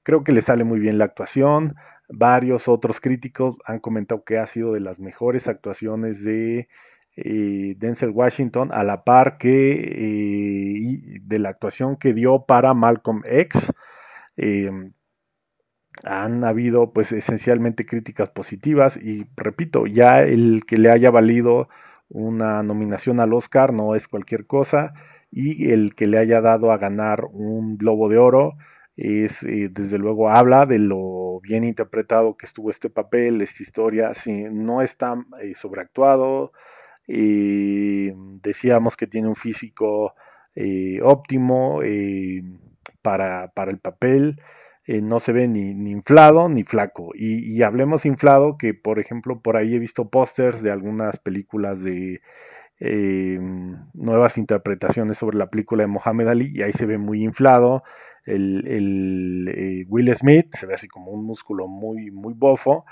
creo 0.03 0.23
que 0.23 0.31
le 0.31 0.41
sale 0.41 0.63
muy 0.63 0.79
bien 0.79 0.97
la 0.97 1.05
actuación. 1.05 1.75
Varios 2.09 2.67
otros 2.67 2.99
críticos 2.99 3.57
han 3.65 3.79
comentado 3.79 4.23
que 4.23 4.37
ha 4.37 4.45
sido 4.45 4.73
de 4.73 4.81
las 4.81 4.99
mejores 4.99 5.47
actuaciones 5.47 6.23
de 6.23 6.67
eh, 7.15 7.75
Denzel 7.77 8.11
Washington, 8.11 8.69
a 8.73 8.83
la 8.83 9.03
par 9.03 9.37
que 9.37 9.73
eh, 9.73 11.19
de 11.21 11.39
la 11.39 11.49
actuación 11.49 11.97
que 11.97 12.13
dio 12.13 12.45
para 12.45 12.73
Malcolm 12.73 13.21
X. 13.25 13.71
han 16.03 16.43
habido 16.43 16.91
pues 16.91 17.11
esencialmente 17.11 17.85
críticas 17.85 18.29
positivas 18.29 18.97
y 18.97 19.25
repito, 19.35 19.85
ya 19.85 20.21
el 20.21 20.63
que 20.65 20.77
le 20.77 20.89
haya 20.91 21.11
valido 21.11 21.69
una 22.09 22.63
nominación 22.63 23.19
al 23.19 23.33
Oscar 23.33 23.73
no 23.73 23.95
es 23.95 24.07
cualquier 24.07 24.45
cosa 24.45 24.93
y 25.31 25.71
el 25.71 25.95
que 25.95 26.07
le 26.07 26.19
haya 26.19 26.41
dado 26.41 26.71
a 26.71 26.77
ganar 26.77 27.25
un 27.31 27.77
globo 27.77 28.09
de 28.09 28.17
oro 28.17 28.53
es 28.95 29.43
eh, 29.43 29.69
desde 29.71 29.97
luego 29.97 30.29
habla 30.29 30.65
de 30.65 30.79
lo 30.79 31.39
bien 31.41 31.63
interpretado 31.63 32.37
que 32.37 32.45
estuvo 32.45 32.69
este 32.69 32.89
papel, 32.89 33.41
esta 33.41 33.63
historia, 33.63 34.13
si 34.13 34.43
no 34.43 34.81
está 34.81 35.15
eh, 35.41 35.53
sobreactuado, 35.55 36.51
eh, 37.07 38.13
decíamos 38.15 38.95
que 38.95 39.07
tiene 39.07 39.27
un 39.27 39.35
físico 39.35 40.13
óptimo 41.01 41.79
para, 43.01 43.51
el 43.67 43.79
papel, 43.79 44.39
no 44.87 45.19
se 45.19 45.33
ve 45.33 45.47
ni, 45.47 45.71
inflado 45.89 46.47
ni 46.47 46.63
flaco. 46.63 47.11
Y, 47.15 47.39
y, 47.57 47.63
hablemos 47.63 48.05
inflado, 48.05 48.57
que 48.57 48.75
por 48.75 48.99
ejemplo 48.99 49.41
por 49.41 49.57
ahí 49.57 49.73
he 49.73 49.79
visto 49.79 50.09
pósters 50.09 50.61
de 50.61 50.69
algunas 50.69 51.17
películas 51.17 51.83
de 51.83 52.21
nuevas 52.79 54.37
interpretaciones 54.37 55.17
sobre 55.17 55.37
la 55.37 55.49
película 55.49 55.83
de 55.83 55.87
Mohamed 55.87 56.27
Ali 56.27 56.51
y 56.53 56.61
ahí 56.61 56.73
se 56.73 56.85
ve 56.85 56.99
muy 56.99 57.23
inflado 57.23 57.81
el, 58.25 59.47
eh, 59.49 59.85
Will 59.89 60.13
Smith 60.15 60.53
se 60.53 60.65
ve 60.65 60.75
así 60.75 60.87
como 60.87 61.11
un 61.11 61.25
músculo 61.25 61.67
muy, 61.67 62.11
muy 62.11 62.33
bofo, 62.33 62.85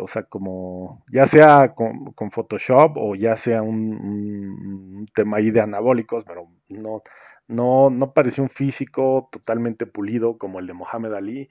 o 0.00 0.06
sea, 0.06 0.22
como 0.24 1.02
ya 1.10 1.26
sea 1.26 1.74
con, 1.74 2.30
Photoshop 2.30 2.96
o 2.96 3.14
ya 3.16 3.34
sea 3.36 3.62
un, 3.62 5.08
tema 5.14 5.38
ahí 5.38 5.50
de 5.50 5.60
anabólicos, 5.60 6.24
pero 6.24 6.48
no, 6.68 7.02
no, 7.48 7.90
no 7.90 8.12
un 8.38 8.48
físico 8.48 9.28
totalmente 9.32 9.86
pulido 9.86 10.38
como 10.38 10.60
el 10.60 10.66
de 10.66 10.74
Mohamed 10.74 11.12
Ali. 11.14 11.50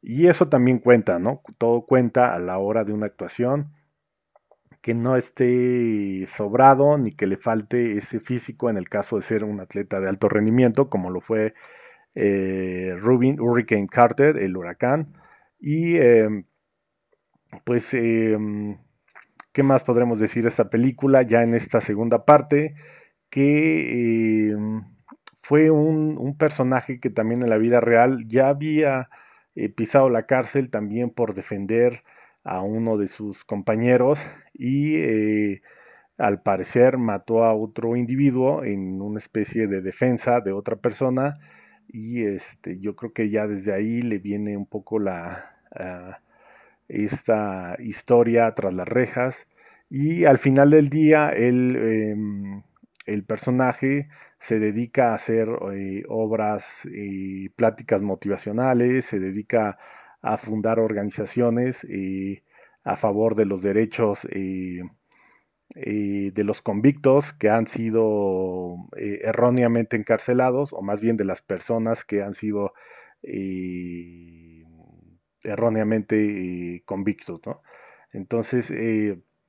Y 0.00 0.26
eso 0.26 0.48
también 0.48 0.78
cuenta, 0.78 1.18
¿no? 1.18 1.42
Todo 1.58 1.82
cuenta 1.86 2.34
a 2.34 2.38
la 2.38 2.58
hora 2.58 2.84
de 2.84 2.92
una 2.92 3.06
actuación 3.06 3.72
que 4.80 4.94
no 4.94 5.16
esté 5.16 6.26
sobrado 6.26 6.98
ni 6.98 7.12
que 7.12 7.26
le 7.28 7.36
falte 7.36 7.96
ese 7.96 8.18
físico 8.18 8.68
en 8.68 8.76
el 8.76 8.88
caso 8.88 9.16
de 9.16 9.22
ser 9.22 9.44
un 9.44 9.60
atleta 9.60 10.00
de 10.00 10.08
alto 10.08 10.28
rendimiento, 10.28 10.90
como 10.90 11.10
lo 11.10 11.20
fue 11.20 11.54
eh, 12.14 12.94
Rubin, 12.98 13.40
Hurricane 13.40 13.86
Carter, 13.88 14.38
el 14.38 14.56
huracán. 14.56 15.14
Y 15.58 15.96
em, 15.96 16.44
pues, 17.64 17.94
em, 17.94 18.78
¿qué 19.52 19.62
más 19.62 19.84
podremos 19.84 20.18
decir 20.20 20.42
de 20.42 20.48
esta 20.48 20.70
película? 20.70 21.22
Ya 21.22 21.42
en 21.42 21.54
esta 21.54 21.80
segunda 21.80 22.24
parte, 22.24 22.74
que 23.30 24.54
fue 25.42 25.70
un, 25.70 26.36
personaje 26.38 27.00
que 27.00 27.10
también 27.10 27.42
en 27.42 27.50
la 27.50 27.58
vida 27.58 27.80
real 27.80 28.26
ya 28.26 28.48
había 28.48 29.10
eh, 29.54 29.68
pisado 29.68 30.08
la 30.08 30.26
cárcel 30.26 30.70
también 30.70 31.10
por 31.10 31.34
defender 31.34 32.04
a 32.44 32.62
uno 32.62 32.96
de 32.96 33.08
sus 33.08 33.44
compañeros 33.44 34.26
y 34.54 34.96
eh, 34.96 35.62
al 36.16 36.42
parecer 36.42 36.98
mató 36.98 37.44
a 37.44 37.54
otro 37.54 37.96
individuo 37.96 38.64
en 38.64 39.02
una 39.02 39.18
especie 39.18 39.66
de 39.66 39.82
defensa 39.82 40.40
de 40.40 40.52
otra 40.52 40.76
persona 40.76 41.38
y 41.92 42.24
este, 42.24 42.80
yo 42.80 42.96
creo 42.96 43.12
que 43.12 43.30
ya 43.30 43.46
desde 43.46 43.72
ahí 43.74 44.02
le 44.02 44.18
viene 44.18 44.56
un 44.56 44.66
poco 44.66 44.98
la, 44.98 45.56
ah, 45.74 46.20
esta 46.88 47.76
historia 47.80 48.54
tras 48.54 48.74
las 48.74 48.88
rejas 48.88 49.46
y 49.90 50.24
al 50.24 50.38
final 50.38 50.70
del 50.70 50.88
día 50.88 51.30
el, 51.30 51.76
em, 51.76 52.62
el 53.06 53.24
personaje 53.24 54.08
se 54.38 54.58
dedica 54.58 55.12
a 55.12 55.14
hacer 55.14 55.48
eh, 55.74 56.04
obras 56.08 56.88
y 56.90 57.48
pláticas 57.50 58.02
motivacionales, 58.02 59.04
se 59.06 59.20
dedica 59.20 59.78
a 60.22 60.36
fundar 60.36 60.80
organizaciones 60.80 61.84
eh, 61.90 62.42
a 62.84 62.96
favor 62.96 63.34
de 63.36 63.46
los 63.46 63.62
derechos 63.62 64.26
eh, 65.74 66.02
eh, 66.22 66.32
de 66.32 66.44
los 66.44 66.62
convictos 66.62 67.32
que 67.32 67.50
han 67.50 67.66
sido 67.66 68.76
eh, 68.96 69.20
erróneamente 69.24 69.96
encarcelados, 69.96 70.72
o 70.72 70.82
más 70.82 71.00
bien 71.00 71.16
de 71.16 71.24
las 71.24 71.42
personas 71.42 72.04
que 72.04 72.22
han 72.22 72.34
sido 72.34 72.72
eh, 73.22 74.64
erróneamente 75.42 76.82
convictos. 76.84 77.40
Entonces, 78.12 78.72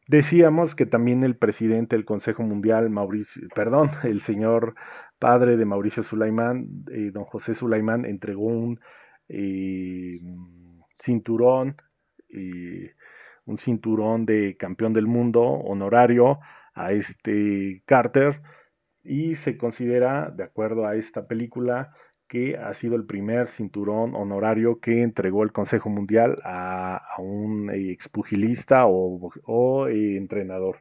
decíamos 0.08 0.76
que 0.76 0.86
también 0.86 1.24
el 1.24 1.36
presidente 1.36 1.96
del 1.96 2.06
Consejo 2.06 2.44
Mundial, 2.44 2.90
Mauricio, 2.90 3.48
perdón, 3.54 3.90
el 4.04 4.22
señor 4.22 4.76
padre 5.20 5.58
de 5.58 5.66
Mauricio 5.66 6.04
Sulaimán, 6.04 6.86
don 7.12 7.26
José 7.26 7.54
Sulaimán, 7.54 8.06
entregó 8.06 8.48
un 8.48 8.80
cinturón 10.96 11.76
un 13.46 13.58
cinturón 13.58 14.26
de 14.26 14.56
campeón 14.58 14.94
del 14.94 15.08
mundo 15.08 15.44
honorario 15.44 16.40
a 16.74 16.92
este 16.92 17.84
Carter 17.86 18.42
y 19.04 19.36
se 19.36 19.58
considera, 19.58 20.32
de 20.32 20.44
acuerdo 20.44 20.86
a 20.86 20.96
esta 20.96 21.28
película, 21.28 21.94
que 22.28 22.58
ha 22.58 22.74
sido 22.74 22.96
el 22.96 23.06
primer 23.06 23.48
cinturón 23.48 24.16
honorario 24.16 24.80
que 24.80 25.04
entregó 25.04 25.44
el 25.44 25.52
Consejo 25.52 25.90
Mundial 25.90 26.38
a, 26.44 27.02
un 27.20 27.70
expugilista 27.72 28.86
o, 28.88 29.88
eh, 29.88 30.18
entrenador. 30.18 30.78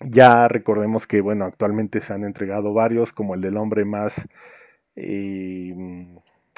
Ya 0.00 0.48
recordemos 0.48 1.06
que, 1.06 1.20
bueno, 1.20 1.44
actualmente 1.44 2.00
se 2.00 2.14
han 2.14 2.24
entregado 2.24 2.72
varios, 2.72 3.12
como 3.12 3.34
el 3.34 3.42
del 3.42 3.58
hombre 3.58 3.84
más 3.84 4.26
eh, 4.96 5.74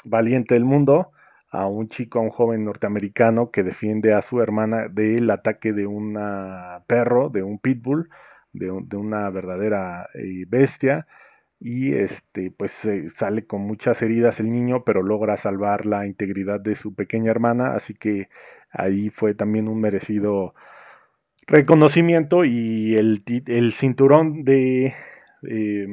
valiente 0.05 0.53
del 0.53 0.63
mundo, 0.63 1.11
a 1.53 1.67
un 1.67 1.87
chico, 1.87 2.17
a 2.19 2.23
un 2.23 2.31
joven 2.31 2.65
norteamericano 2.65 3.51
que 3.51 3.61
defiende 3.61 4.13
a 4.13 4.23
su 4.23 4.41
hermana 4.41 4.87
del 4.89 5.29
ataque 5.29 5.71
de 5.71 5.85
un 5.85 6.17
perro, 6.87 7.29
de 7.29 7.43
un 7.43 7.59
pitbull, 7.59 8.09
de, 8.53 8.71
una 8.71 9.29
verdadera 9.29 10.09
eh, 10.15 10.45
bestia. 10.47 11.07
Y 11.59 11.93
este, 11.93 12.51
pues 12.51 12.89
sale 13.07 13.45
con 13.45 13.61
muchas 13.61 14.01
heridas 14.01 14.39
el 14.39 14.49
niño, 14.49 14.83
pero 14.83 15.03
logra 15.03 15.37
salvar 15.37 15.85
la 15.85 16.07
integridad 16.07 16.59
de 16.59 16.73
su 16.73 16.95
pequeña 16.95 17.29
hermana. 17.29 17.75
Así 17.75 17.93
que 17.93 18.29
ahí 18.71 19.11
fue 19.11 19.35
también 19.35 19.67
un 19.67 19.79
merecido 19.79 20.55
reconocimiento. 21.45 22.45
Y 22.45 22.95
el, 22.95 23.23
el 23.47 23.73
cinturón 23.73 24.43
de 24.43 24.95
eh, 25.47 25.87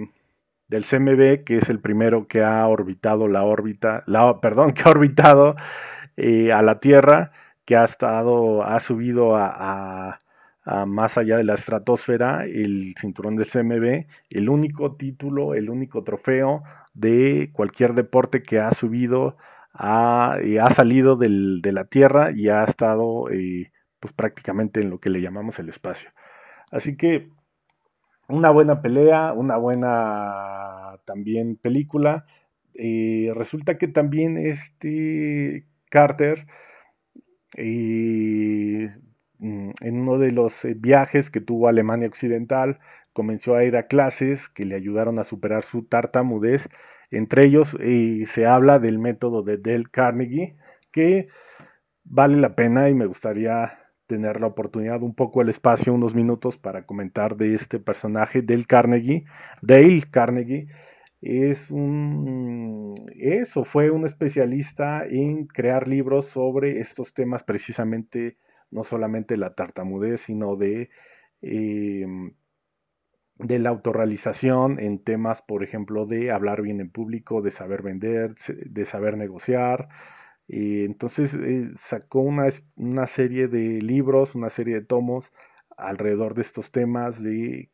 del 0.71 0.85
CMB, 0.85 1.45
que 1.45 1.59
es 1.59 1.69
el 1.69 1.81
primero 1.81 2.29
que 2.29 2.43
ha 2.43 2.67
orbitado 2.67 3.29
la 3.29 3.43
órbita, 3.43 4.05
la, 4.07 4.41
perdón, 4.41 4.73
que 4.75 4.83
ha 4.85 4.91
orbitado 4.91 5.57
eh, 6.17 6.53
a 6.53 6.63
la 6.63 6.81
Tierra, 6.81 7.33
que 7.65 7.77
ha 7.77 7.85
estado, 7.85 8.63
ha 8.63 8.79
subido 8.81 9.37
a, 9.37 10.19
más 10.87 11.19
allá 11.19 11.37
de 11.37 11.45
la 11.45 11.55
estratosfera, 11.55 12.45
el 12.45 12.95
cinturón 13.01 13.35
del 13.35 13.51
CMB, 13.51 14.07
el 14.31 14.49
único 14.49 14.95
título, 14.95 15.55
el 15.55 15.69
único 15.69 16.05
trofeo 16.05 16.63
de 16.95 17.51
cualquier 17.53 17.95
deporte 17.95 18.43
que 18.43 18.61
ha 18.61 18.73
subido, 18.73 19.37
ha, 19.73 20.35
ha 20.35 20.71
salido 20.71 21.17
de 21.17 21.73
la 21.73 21.85
Tierra 21.87 22.31
y 22.31 22.49
ha 22.49 22.63
estado 22.63 23.29
eh, 23.31 23.73
pues 23.99 24.13
prácticamente 24.13 24.81
en 24.81 24.91
lo 24.91 24.99
que 25.01 25.11
le 25.11 25.21
llamamos 25.21 25.59
el 25.59 25.69
espacio. 25.69 26.11
Así 26.71 26.97
que 26.97 27.31
una 28.31 28.51
buena 28.51 28.83
pelea, 28.83 29.33
una 29.33 29.57
buena 29.57 30.99
también 31.05 31.57
película. 31.57 32.27
Eh, 32.75 33.33
resulta 33.35 33.79
que 33.79 33.89
también 33.89 34.39
este 34.39 35.67
Carter, 35.91 36.47
eh, 37.57 38.95
mm, 39.39 39.71
en 39.81 40.01
uno 40.01 40.19
de 40.19 40.33
los 40.33 40.65
eh, 40.65 40.75
viajes 40.77 41.31
que 41.31 41.41
tuvo 41.41 41.67
a 41.67 41.71
Alemania 41.71 42.09
Occidental, 42.09 42.79
comenzó 43.13 43.55
a 43.57 43.65
ir 43.65 43.77
a 43.77 43.87
clases 43.87 44.49
que 44.49 44.65
le 44.65 44.77
ayudaron 44.77 45.19
a 45.19 45.25
superar 45.25 45.63
su 45.63 45.85
tartamudez. 45.85 46.69
Entre 47.11 47.45
ellos 47.45 47.77
se 48.27 48.47
habla 48.47 48.79
del 48.79 48.99
método 49.01 49.43
de 49.43 49.59
Dale 49.59 49.87
Carnegie, 49.91 50.57
que 50.93 51.29
vale 52.05 52.37
la 52.37 52.55
pena 52.55 52.89
y 52.89 52.95
me 52.95 53.07
gustaría 53.07 53.79
tener 54.11 54.41
la 54.41 54.49
oportunidad, 54.49 55.03
un 55.03 55.15
poco 55.15 55.41
el 55.41 55.51
espacio, 55.51 55.95
unos 55.95 56.17
minutos 56.17 56.59
para 56.59 56.85
comentar 56.85 57.37
de 57.37 57.55
este 57.55 57.79
personaje, 57.79 58.43
del 58.43 58.67
Carnegie, 58.67 59.25
Dale 59.63 60.03
Carnegie. 60.11 60.67
Es 61.21 61.71
un, 61.71 62.97
eso, 63.15 63.65
fue 63.65 63.91
un 63.91 64.05
especialista 64.05 65.05
en 65.07 65.47
crear 65.47 65.87
libros 65.87 66.27
sobre 66.27 66.81
estos 66.81 67.15
temas 67.15 67.45
precisamente, 67.45 68.37
no 68.73 68.83
solamente 68.83 69.37
la 69.37 69.55
tartamudez, 69.55 70.23
sino 70.23 70.57
de, 70.57 70.91
em, 71.41 72.33
de 73.39 73.59
la 73.61 73.71
autorrealización 73.71 74.81
en 74.81 74.99
temas, 75.05 75.41
por 75.41 75.63
ejemplo, 75.63 76.05
de 76.05 76.33
hablar 76.33 76.63
bien 76.63 76.81
en 76.81 76.91
público, 76.91 77.43
de 77.43 77.53
saber 77.53 77.83
vender, 77.83 78.35
de 78.67 78.85
saber 78.85 79.17
negociar, 79.17 79.89
entonces 80.53 81.35
eh, 81.35 81.71
sacó 81.77 82.21
una, 82.21 83.07
serie 83.07 83.49
de 83.49 83.81
libros, 83.81 84.35
una 84.35 84.51
serie 84.51 84.75
de 84.75 84.87
tomos 84.87 85.33
alrededor 85.77 86.35
de 86.35 86.43
estos 86.43 86.73
temas, 86.73 87.23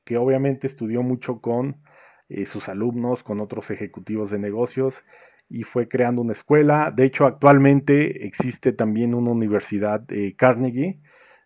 que 0.04 0.16
obviamente 0.16 0.66
estudió 0.66 1.02
mucho 1.02 1.40
con 1.40 1.80
eh, 2.28 2.44
sus 2.44 2.68
alumnos, 2.68 3.22
con 3.22 3.40
otros 3.40 3.70
ejecutivos 3.70 4.30
de 4.30 4.38
negocios, 4.38 5.04
y 5.48 5.62
fue 5.62 5.88
creando 5.88 6.22
una 6.22 6.32
escuela. 6.32 6.92
De 6.94 7.04
hecho, 7.04 7.24
actualmente 7.26 8.26
existe 8.26 8.72
también 8.72 9.14
una 9.14 9.30
universidad 9.30 10.04
eh, 10.12 10.34
Carnegie. 10.36 11.00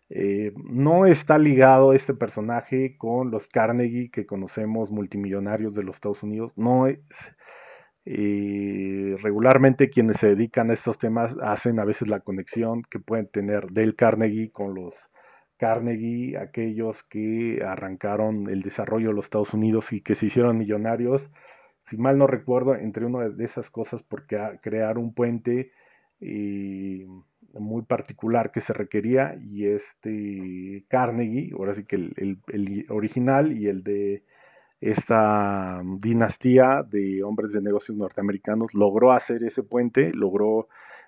Eh, 0.09 0.53
no 0.55 1.05
está 1.05 1.37
ligado 1.37 1.93
este 1.93 2.13
personaje 2.13 2.97
con 2.97 3.31
los 3.31 3.47
Carnegie 3.47 4.11
que 4.11 4.25
conocemos 4.25 4.91
multimillonarios 4.91 5.75
de 5.75 5.83
los 5.83 5.95
Estados 5.95 6.23
Unidos. 6.23 6.51
No 6.57 6.87
es. 6.87 6.99
Regularmente 8.05 9.89
quienes 9.89 10.17
se 10.17 10.27
dedican 10.27 10.69
a 10.69 10.73
estos 10.73 10.97
temas 10.97 11.37
hacen 11.41 11.79
a 11.79 11.85
veces 11.85 12.07
la 12.07 12.21
conexión 12.21 12.81
que 12.83 12.99
pueden 12.99 13.27
tener 13.27 13.67
del 13.67 13.95
Carnegie 13.95 14.51
con 14.51 14.73
los 14.73 14.93
Carnegie, 15.57 16.37
aquellos 16.37 17.03
que 17.03 17.61
arrancaron 17.63 18.49
el 18.49 18.63
desarrollo 18.63 19.09
de 19.09 19.13
los 19.13 19.25
Estados 19.25 19.53
Unidos 19.53 19.93
y 19.93 20.01
que 20.01 20.15
se 20.15 20.25
hicieron 20.25 20.57
millonarios 20.57 21.29
si 21.83 21.97
mal 21.97 22.17
no 22.17 22.27
recuerdo, 22.27 22.75
entre 22.75 23.05
una 23.05 23.29
de 23.29 23.43
esas 23.43 23.69
cosas 23.69 24.03
porque 24.03 24.37
crear 24.61 24.97
un 24.97 25.13
puente 25.13 25.71
eh, 26.19 27.07
muy 27.53 27.83
particular 27.83 28.51
que 28.51 28.61
se 28.61 28.73
requería 28.73 29.35
y 29.41 29.65
este 29.65 30.85
Carnegie, 30.87 31.51
ahora 31.53 31.73
sí 31.73 31.85
que 31.85 31.95
el, 31.95 32.85
original 32.89 33.51
y 33.57 33.67
el 33.67 33.83
de 33.83 34.23
esta 34.81 35.81
dinastía 35.99 36.83
de 36.89 37.23
hombres 37.23 37.53
de 37.53 37.61
negocios 37.61 37.97
norteamericanos 37.97 38.73
logró 38.73 39.11
hacer 39.11 39.43
ese 39.43 39.63
puente, 39.63 40.11
logró 40.13 40.67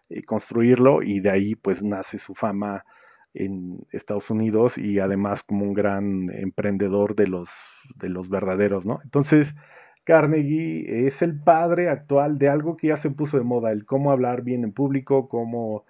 eh, 0.09 0.23
construirlo 0.23 1.01
y 1.01 1.19
de 1.19 1.31
ahí 1.31 1.55
pues 1.55 1.83
nace 1.83 2.19
su 2.19 2.35
fama 2.35 2.85
en 3.33 3.79
Estados 3.91 4.29
Unidos 4.29 4.77
y 4.77 4.99
además 4.99 5.43
como 5.43 5.65
un 5.65 5.73
gran 5.73 6.29
emprendedor 6.31 7.15
de 7.15 7.27
los, 7.27 7.49
de 7.95 8.09
los 8.09 8.29
verdaderos, 8.29 8.85
¿no? 8.85 8.99
Entonces, 9.03 9.55
Carnegie 10.03 11.07
es 11.07 11.21
el 11.21 11.39
padre 11.39 11.89
actual 11.89 12.37
de 12.37 12.49
algo 12.49 12.77
que 12.77 12.87
ya 12.87 12.95
se 12.95 13.09
puso 13.09 13.37
de 13.37 13.43
moda, 13.43 13.71
el 13.71 13.85
cómo 13.85 14.11
hablar 14.11 14.43
bien 14.43 14.63
en 14.63 14.73
público, 14.73 15.29
cómo 15.29 15.85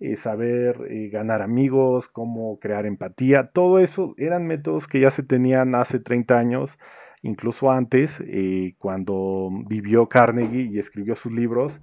eh, 0.00 0.16
saber 0.16 0.80
eh, 0.88 1.08
ganar 1.08 1.42
amigos, 1.42 2.08
cómo 2.08 2.58
crear 2.58 2.86
empatía, 2.86 3.50
todo 3.50 3.78
eso 3.78 4.14
eran 4.16 4.46
métodos 4.46 4.86
que 4.86 5.00
ya 5.00 5.10
se 5.10 5.22
tenían 5.22 5.74
hace 5.74 6.00
30 6.00 6.38
años, 6.38 6.78
incluso 7.22 7.70
antes, 7.70 8.22
eh, 8.26 8.74
cuando 8.78 9.50
vivió 9.66 10.08
Carnegie 10.08 10.68
y 10.70 10.78
escribió 10.78 11.14
sus 11.14 11.32
libros, 11.32 11.80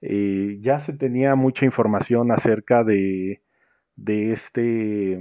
ya 0.00 0.78
se 0.78 0.92
tenía 0.92 1.34
mucha 1.34 1.64
información 1.64 2.30
acerca 2.30 2.84
de, 2.84 3.42
de 3.96 4.30
este 4.30 5.18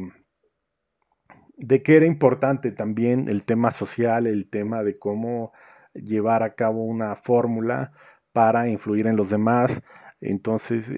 de 1.58 1.82
que 1.82 1.96
era 1.96 2.06
importante 2.06 2.72
también 2.72 3.28
el 3.30 3.46
tema 3.46 3.72
social, 3.72 4.28
el 4.28 4.50
tema 4.50 4.84
de 4.84 4.98
cómo 5.00 5.54
llevar 5.94 6.44
a 6.44 6.56
cabo 6.56 6.84
una 6.84 7.16
fórmula 7.16 7.92
para 8.34 8.68
influir 8.68 9.08
en 9.08 9.16
los 9.16 9.30
demás. 9.30 9.82
Entonces, 10.20 10.92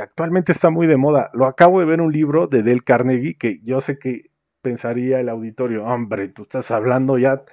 actualmente 0.00 0.52
está 0.52 0.70
muy 0.70 0.86
de 0.86 0.96
moda. 0.96 1.30
Lo 1.34 1.46
acabo 1.46 1.80
de 1.80 1.86
ver 1.86 2.00
un 2.00 2.12
libro 2.12 2.46
de 2.46 2.62
Dale 2.62 2.80
Carnegie 2.80 3.36
que 3.36 3.60
yo 3.62 3.80
sé 3.80 3.98
que 3.98 4.30
pensaría 4.64 5.20
el 5.20 5.28
auditorio, 5.28 5.84
hombre, 5.84 6.28
tú 6.28 6.42
estás 6.42 6.72
hablando 6.72 7.18
ya, 7.18 7.44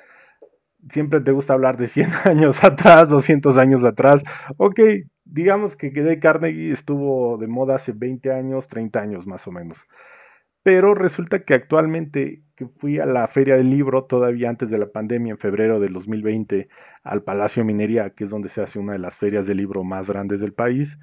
siempre 0.90 1.22
te 1.22 1.32
gusta 1.32 1.54
hablar 1.54 1.78
de 1.78 1.88
100 1.88 2.10
años 2.26 2.64
atrás, 2.64 3.10
200 3.10 3.58
años 3.58 3.86
atrás. 3.86 4.24
Ok, 4.58 4.80
digamos 5.26 5.76
que 5.76 5.92
Dale 5.92 6.20
Carnegie 6.20 6.72
estuvo 6.72 7.38
de 7.38 7.48
moda 7.48 7.76
hace 7.76 7.92
20 7.92 8.32
años, 8.32 8.68
30 8.68 9.00
años 9.00 9.28
más 9.28 9.46
o 9.48 9.52
menos. 9.52 9.86
Pero 10.64 10.94
resulta 10.94 11.44
que 11.44 11.56
actualmente 11.56 12.44
que 12.56 12.68
fui 12.68 13.00
a 13.00 13.06
la 13.06 13.28
feria 13.28 13.56
del 13.56 13.70
libro 13.70 14.06
todavía 14.06 14.50
antes 14.50 14.70
de 14.70 14.78
la 14.78 14.92
pandemia, 14.92 15.32
en 15.32 15.40
febrero 15.40 15.80
del 15.80 15.94
2020, 15.94 16.70
al 17.04 17.24
Palacio 17.24 17.66
Minería, 17.66 18.12
que 18.12 18.26
es 18.26 18.30
donde 18.30 18.50
se 18.50 18.62
hace 18.62 18.78
una 18.80 18.94
de 18.94 19.00
las 19.00 19.18
ferias 19.18 19.48
del 19.48 19.58
libro 19.58 19.84
más 19.84 20.08
grandes 20.08 20.40
del 20.40 20.54
país, 20.54 21.00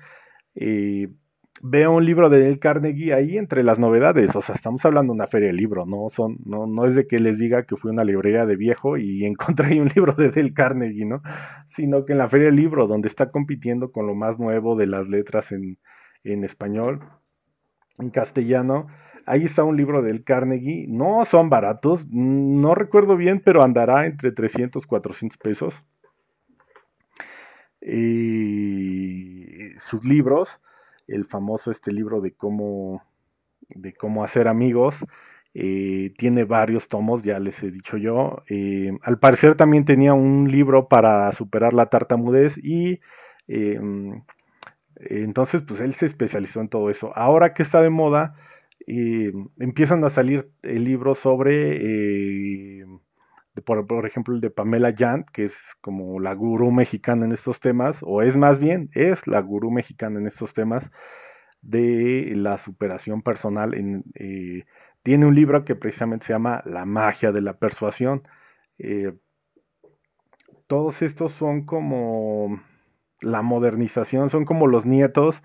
eh, 0.54 1.08
veo 1.62 1.92
un 1.92 2.04
libro 2.04 2.28
de 2.28 2.40
Dale 2.40 2.58
Carnegie 2.58 3.14
ahí 3.14 3.36
entre 3.36 3.62
las 3.62 3.78
novedades. 3.78 4.34
O 4.36 4.40
sea, 4.40 4.54
estamos 4.54 4.84
hablando 4.84 5.12
de 5.12 5.16
una 5.16 5.26
feria 5.26 5.49
del 5.49 5.56
libro, 5.56 5.86
no, 5.86 6.08
son, 6.08 6.38
no, 6.44 6.66
no 6.66 6.86
es 6.86 6.94
de 6.94 7.06
que 7.06 7.18
les 7.18 7.38
diga 7.38 7.64
que 7.64 7.76
fui 7.76 7.90
a 7.90 7.92
una 7.92 8.04
librería 8.04 8.47
de 8.47 8.56
viejo 8.56 8.97
y 8.97 9.25
encontré 9.26 9.80
un 9.80 9.90
libro 9.94 10.12
de 10.12 10.30
Dale 10.30 10.54
Carnegie, 10.54 11.06
¿no? 11.06 11.23
Sino 11.66 12.04
que 12.04 12.12
en 12.12 12.18
la 12.18 12.28
feria 12.28 12.47
del 12.47 12.56
libro, 12.56 12.86
donde 12.86 13.08
está 13.08 13.30
compitiendo 13.30 13.92
con 13.92 14.06
lo 14.06 14.14
más 14.14 14.38
nuevo 14.38 14.76
de 14.76 14.86
las 14.86 15.08
letras 15.08 15.52
en, 15.52 15.78
en 16.25 16.44
español, 16.44 17.00
en 17.99 18.10
castellano, 18.10 18.86
Ahí 19.28 19.44
está 19.44 19.62
un 19.62 19.76
libro 19.76 20.00
del 20.00 20.25
Carnegie. 20.25 20.86
No 20.88 21.23
son 21.26 21.50
baratos. 21.50 22.06
No 22.10 22.75
recuerdo 22.75 23.14
bien, 23.14 23.42
pero 23.44 23.62
andará 23.62 24.06
entre 24.06 24.32
300 24.32 24.86
400 24.86 25.36
pesos. 25.36 25.84
Y 27.82 29.75
sus 29.76 30.02
libros, 30.06 30.62
el 31.08 31.25
famoso 31.25 31.71
este 31.71 31.92
libro 31.92 32.21
de 32.21 32.32
cómo, 32.32 33.02
de 33.71 33.94
cómo 33.94 34.23
hacer 34.23 34.47
amigos, 34.47 35.04
eh, 35.54 36.12
tiene 36.16 36.44
varios 36.44 36.88
tomos, 36.88 37.25
ya 37.25 37.38
les 37.40 37.62
he 37.62 37.71
dicho 37.71 37.97
yo. 37.97 38.44
Eh, 38.49 38.92
al 39.02 39.18
parecer 39.18 39.54
también 39.54 39.84
tenía 39.84 40.14
un 40.14 40.50
libro 40.50 40.88
para 40.88 41.32
superar 41.32 41.73
la 41.73 41.86
tartamudez 41.86 42.58
y 42.62 43.00
em, 43.49 44.23
entonces 44.97 45.62
pues 45.62 45.80
él 45.80 45.94
se 45.94 46.06
especializó 46.06 46.60
en 46.60 46.68
todo 46.68 46.90
eso. 46.90 47.12
Ahora 47.16 47.54
que 47.54 47.62
está 47.62 47.80
de 47.80 47.90
moda, 47.90 48.36
empiezan 48.86 50.04
a 50.04 50.10
salir 50.10 50.50
libros 50.62 51.18
sobre, 51.18 52.84
por, 53.62 54.06
ejemplo, 54.06 54.34
el 54.34 54.40
de 54.40 54.50
Pamela 54.50 54.90
Yant, 54.90 55.28
que 55.30 55.44
es 55.44 55.76
como 55.80 56.21
la 56.21 56.34
gurú 56.34 56.71
mexicana 56.71 57.25
en 57.25 57.32
estos 57.32 57.60
temas, 57.60 58.00
o 58.02 58.23
es 58.23 58.36
más 58.36 58.58
bien, 58.58 58.90
es 58.94 59.26
la 59.26 59.40
gurú 59.40 59.71
mexicana 59.71 60.18
en 60.18 60.26
estos 60.26 60.54
temas 60.54 60.90
de 61.62 62.32
la 62.36 62.58
superación 62.58 63.23
personal. 63.23 63.75
Eh, 64.14 64.64
tiene 65.02 65.26
un 65.26 65.34
libro 65.34 65.64
que 65.64 65.75
precisamente 65.75 66.26
se 66.26 66.32
llama 66.32 66.62
La 66.66 66.84
magia 66.84 67.32
de 67.32 67.40
la 67.40 67.58
persuasión. 67.58 68.23
Eh, 68.78 69.12
todos 70.66 71.02
estos 71.02 71.32
son 71.32 71.64
como 71.64 72.60
la 73.21 73.42
modernización, 73.42 74.30
son 74.30 74.44
como 74.44 74.66
los 74.66 74.86
nietos 74.86 75.42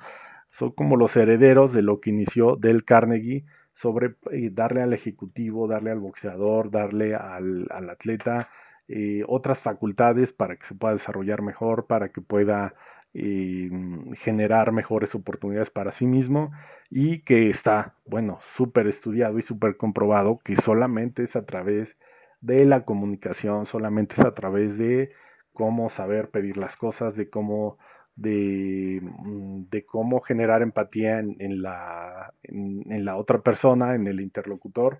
son 0.54 0.72
como 0.72 0.98
los 0.98 1.18
herederos 1.18 1.74
de 1.74 1.82
lo 1.82 2.00
que 2.00 2.12
inició 2.12 2.56
Del 2.56 2.86
Carnegie 2.86 3.44
sobre 3.74 4.16
eh, 4.32 4.50
darle 4.52 4.82
al 4.82 4.94
ejecutivo, 4.94 5.68
darle 5.68 5.92
al 5.92 6.00
boxeador, 6.00 6.72
darle 6.72 7.16
al, 7.16 7.68
atleta 7.90 8.50
eh, 8.88 9.24
otras 9.28 9.62
facultades 9.62 10.34
para 10.34 10.56
que 10.56 10.66
se 10.66 10.76
pueda 10.76 10.94
desarrollar 10.94 11.42
mejor, 11.42 11.88
para 11.88 12.10
que 12.10 12.22
pueda 12.22 12.76
eh, 13.14 13.70
generar 14.16 14.72
mejores 14.72 15.16
oportunidades 15.16 15.70
para 15.70 15.92
sí 15.92 16.06
mismo 16.08 16.52
y 16.90 17.20
que 17.24 17.50
está, 17.50 17.96
bueno, 18.06 18.40
súper 18.42 18.88
estudiado 18.88 19.38
y 19.40 19.42
súper 19.42 19.78
comprobado 19.78 20.40
que 20.44 20.56
solamente 20.56 21.24
es 21.24 21.36
a 21.36 21.46
través 21.46 21.98
de 22.42 22.66
la 22.66 22.86
comunicación, 22.86 23.66
solamente 23.66 24.16
es 24.16 24.22
a 24.22 24.34
través 24.34 24.78
de 24.78 25.12
cómo 25.54 25.90
saber 25.90 26.30
pedir 26.30 26.58
las 26.58 26.76
cosas, 26.76 27.16
de 27.16 27.30
cómo 27.30 27.78
Mm, 28.16 29.64
de, 29.70 29.86
cómo 29.86 30.22
generar 30.22 30.62
empatía 30.62 31.20
en, 31.20 31.62
la, 31.62 32.34
en, 32.44 33.06
la 33.06 33.18
otra 33.18 33.42
persona, 33.42 33.96
en 33.96 34.08
el 34.08 34.22
interlocutor, 34.22 34.98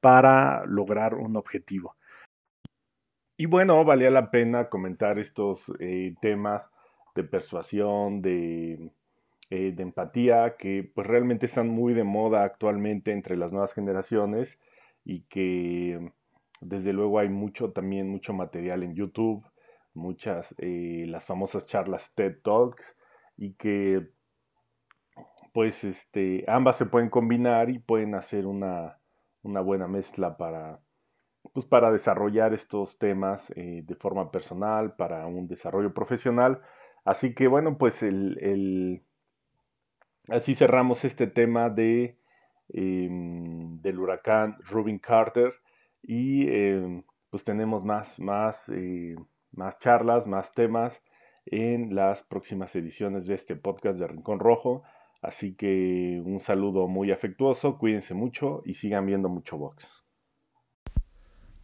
para 0.00 0.64
lograr 0.66 1.14
un 1.14 1.36
objetivo. 1.36 1.96
Y 3.36 3.46
bueno, 3.46 3.84
valía 3.84 4.10
la 4.10 4.30
pena 4.30 4.68
comentar 4.68 5.18
estos 5.18 5.72
eh, 5.80 6.14
temas 6.20 6.70
de 7.14 7.24
persuasión, 7.24 8.22
de, 8.22 8.92
eh, 9.50 9.72
de, 9.72 9.82
empatía, 9.82 10.56
que 10.56 10.90
pues 10.94 11.06
realmente 11.06 11.46
están 11.46 11.68
muy 11.68 11.94
de 11.94 12.04
moda 12.04 12.44
actualmente 12.44 13.12
entre 13.12 13.36
las 13.36 13.52
nuevas 13.52 13.74
generaciones 13.74 14.58
y 15.04 15.22
que 15.22 16.12
desde 16.60 16.92
luego 16.92 17.18
hay 17.18 17.28
mucho 17.28 17.72
también, 17.72 18.08
mucho 18.08 18.32
material 18.32 18.82
en 18.84 18.94
YouTube 18.94 19.44
muchas, 19.94 20.54
eh, 20.58 21.04
las 21.08 21.26
famosas 21.26 21.66
charlas 21.66 22.12
TED 22.14 22.40
Talks 22.42 22.96
y 23.36 23.54
que 23.54 24.10
pues 25.52 25.84
este, 25.84 26.44
ambas 26.48 26.76
se 26.76 26.86
pueden 26.86 27.10
combinar 27.10 27.70
y 27.70 27.78
pueden 27.78 28.14
hacer 28.14 28.46
una, 28.46 28.98
una 29.42 29.60
buena 29.60 29.86
mezcla 29.86 30.36
para, 30.36 30.80
pues, 31.52 31.66
para 31.66 31.92
desarrollar 31.92 32.54
estos 32.54 32.98
temas 32.98 33.52
eh, 33.56 33.82
de 33.84 33.94
forma 33.96 34.30
personal, 34.30 34.94
para 34.96 35.26
un 35.26 35.48
desarrollo 35.48 35.92
profesional. 35.92 36.62
Así 37.04 37.34
que 37.34 37.48
bueno, 37.48 37.76
pues 37.78 38.02
el, 38.02 38.38
el 38.40 39.02
así 40.28 40.54
cerramos 40.54 41.04
este 41.04 41.26
tema 41.26 41.68
de, 41.68 42.18
em, 42.68 43.80
del 43.80 43.98
huracán 43.98 44.56
Rubin 44.70 44.98
Carter 44.98 45.52
y 46.02 46.48
em, 46.48 47.02
pues 47.30 47.44
tenemos 47.44 47.84
más, 47.84 48.18
más 48.20 48.68
eh, 48.68 49.16
más 49.52 49.78
charlas, 49.78 50.26
más 50.26 50.52
temas 50.52 51.02
en 51.46 51.94
las 51.94 52.22
próximas 52.22 52.74
ediciones 52.76 53.26
de 53.26 53.34
este 53.34 53.56
podcast 53.56 53.98
de 53.98 54.06
Rincón 54.06 54.38
Rojo. 54.38 54.82
Así 55.20 55.54
que 55.54 56.20
un 56.24 56.40
saludo 56.40 56.88
muy 56.88 57.12
afectuoso, 57.12 57.78
cuídense 57.78 58.14
mucho 58.14 58.62
y 58.64 58.74
sigan 58.74 59.06
viendo 59.06 59.28
mucho 59.28 59.56
box. 59.56 59.88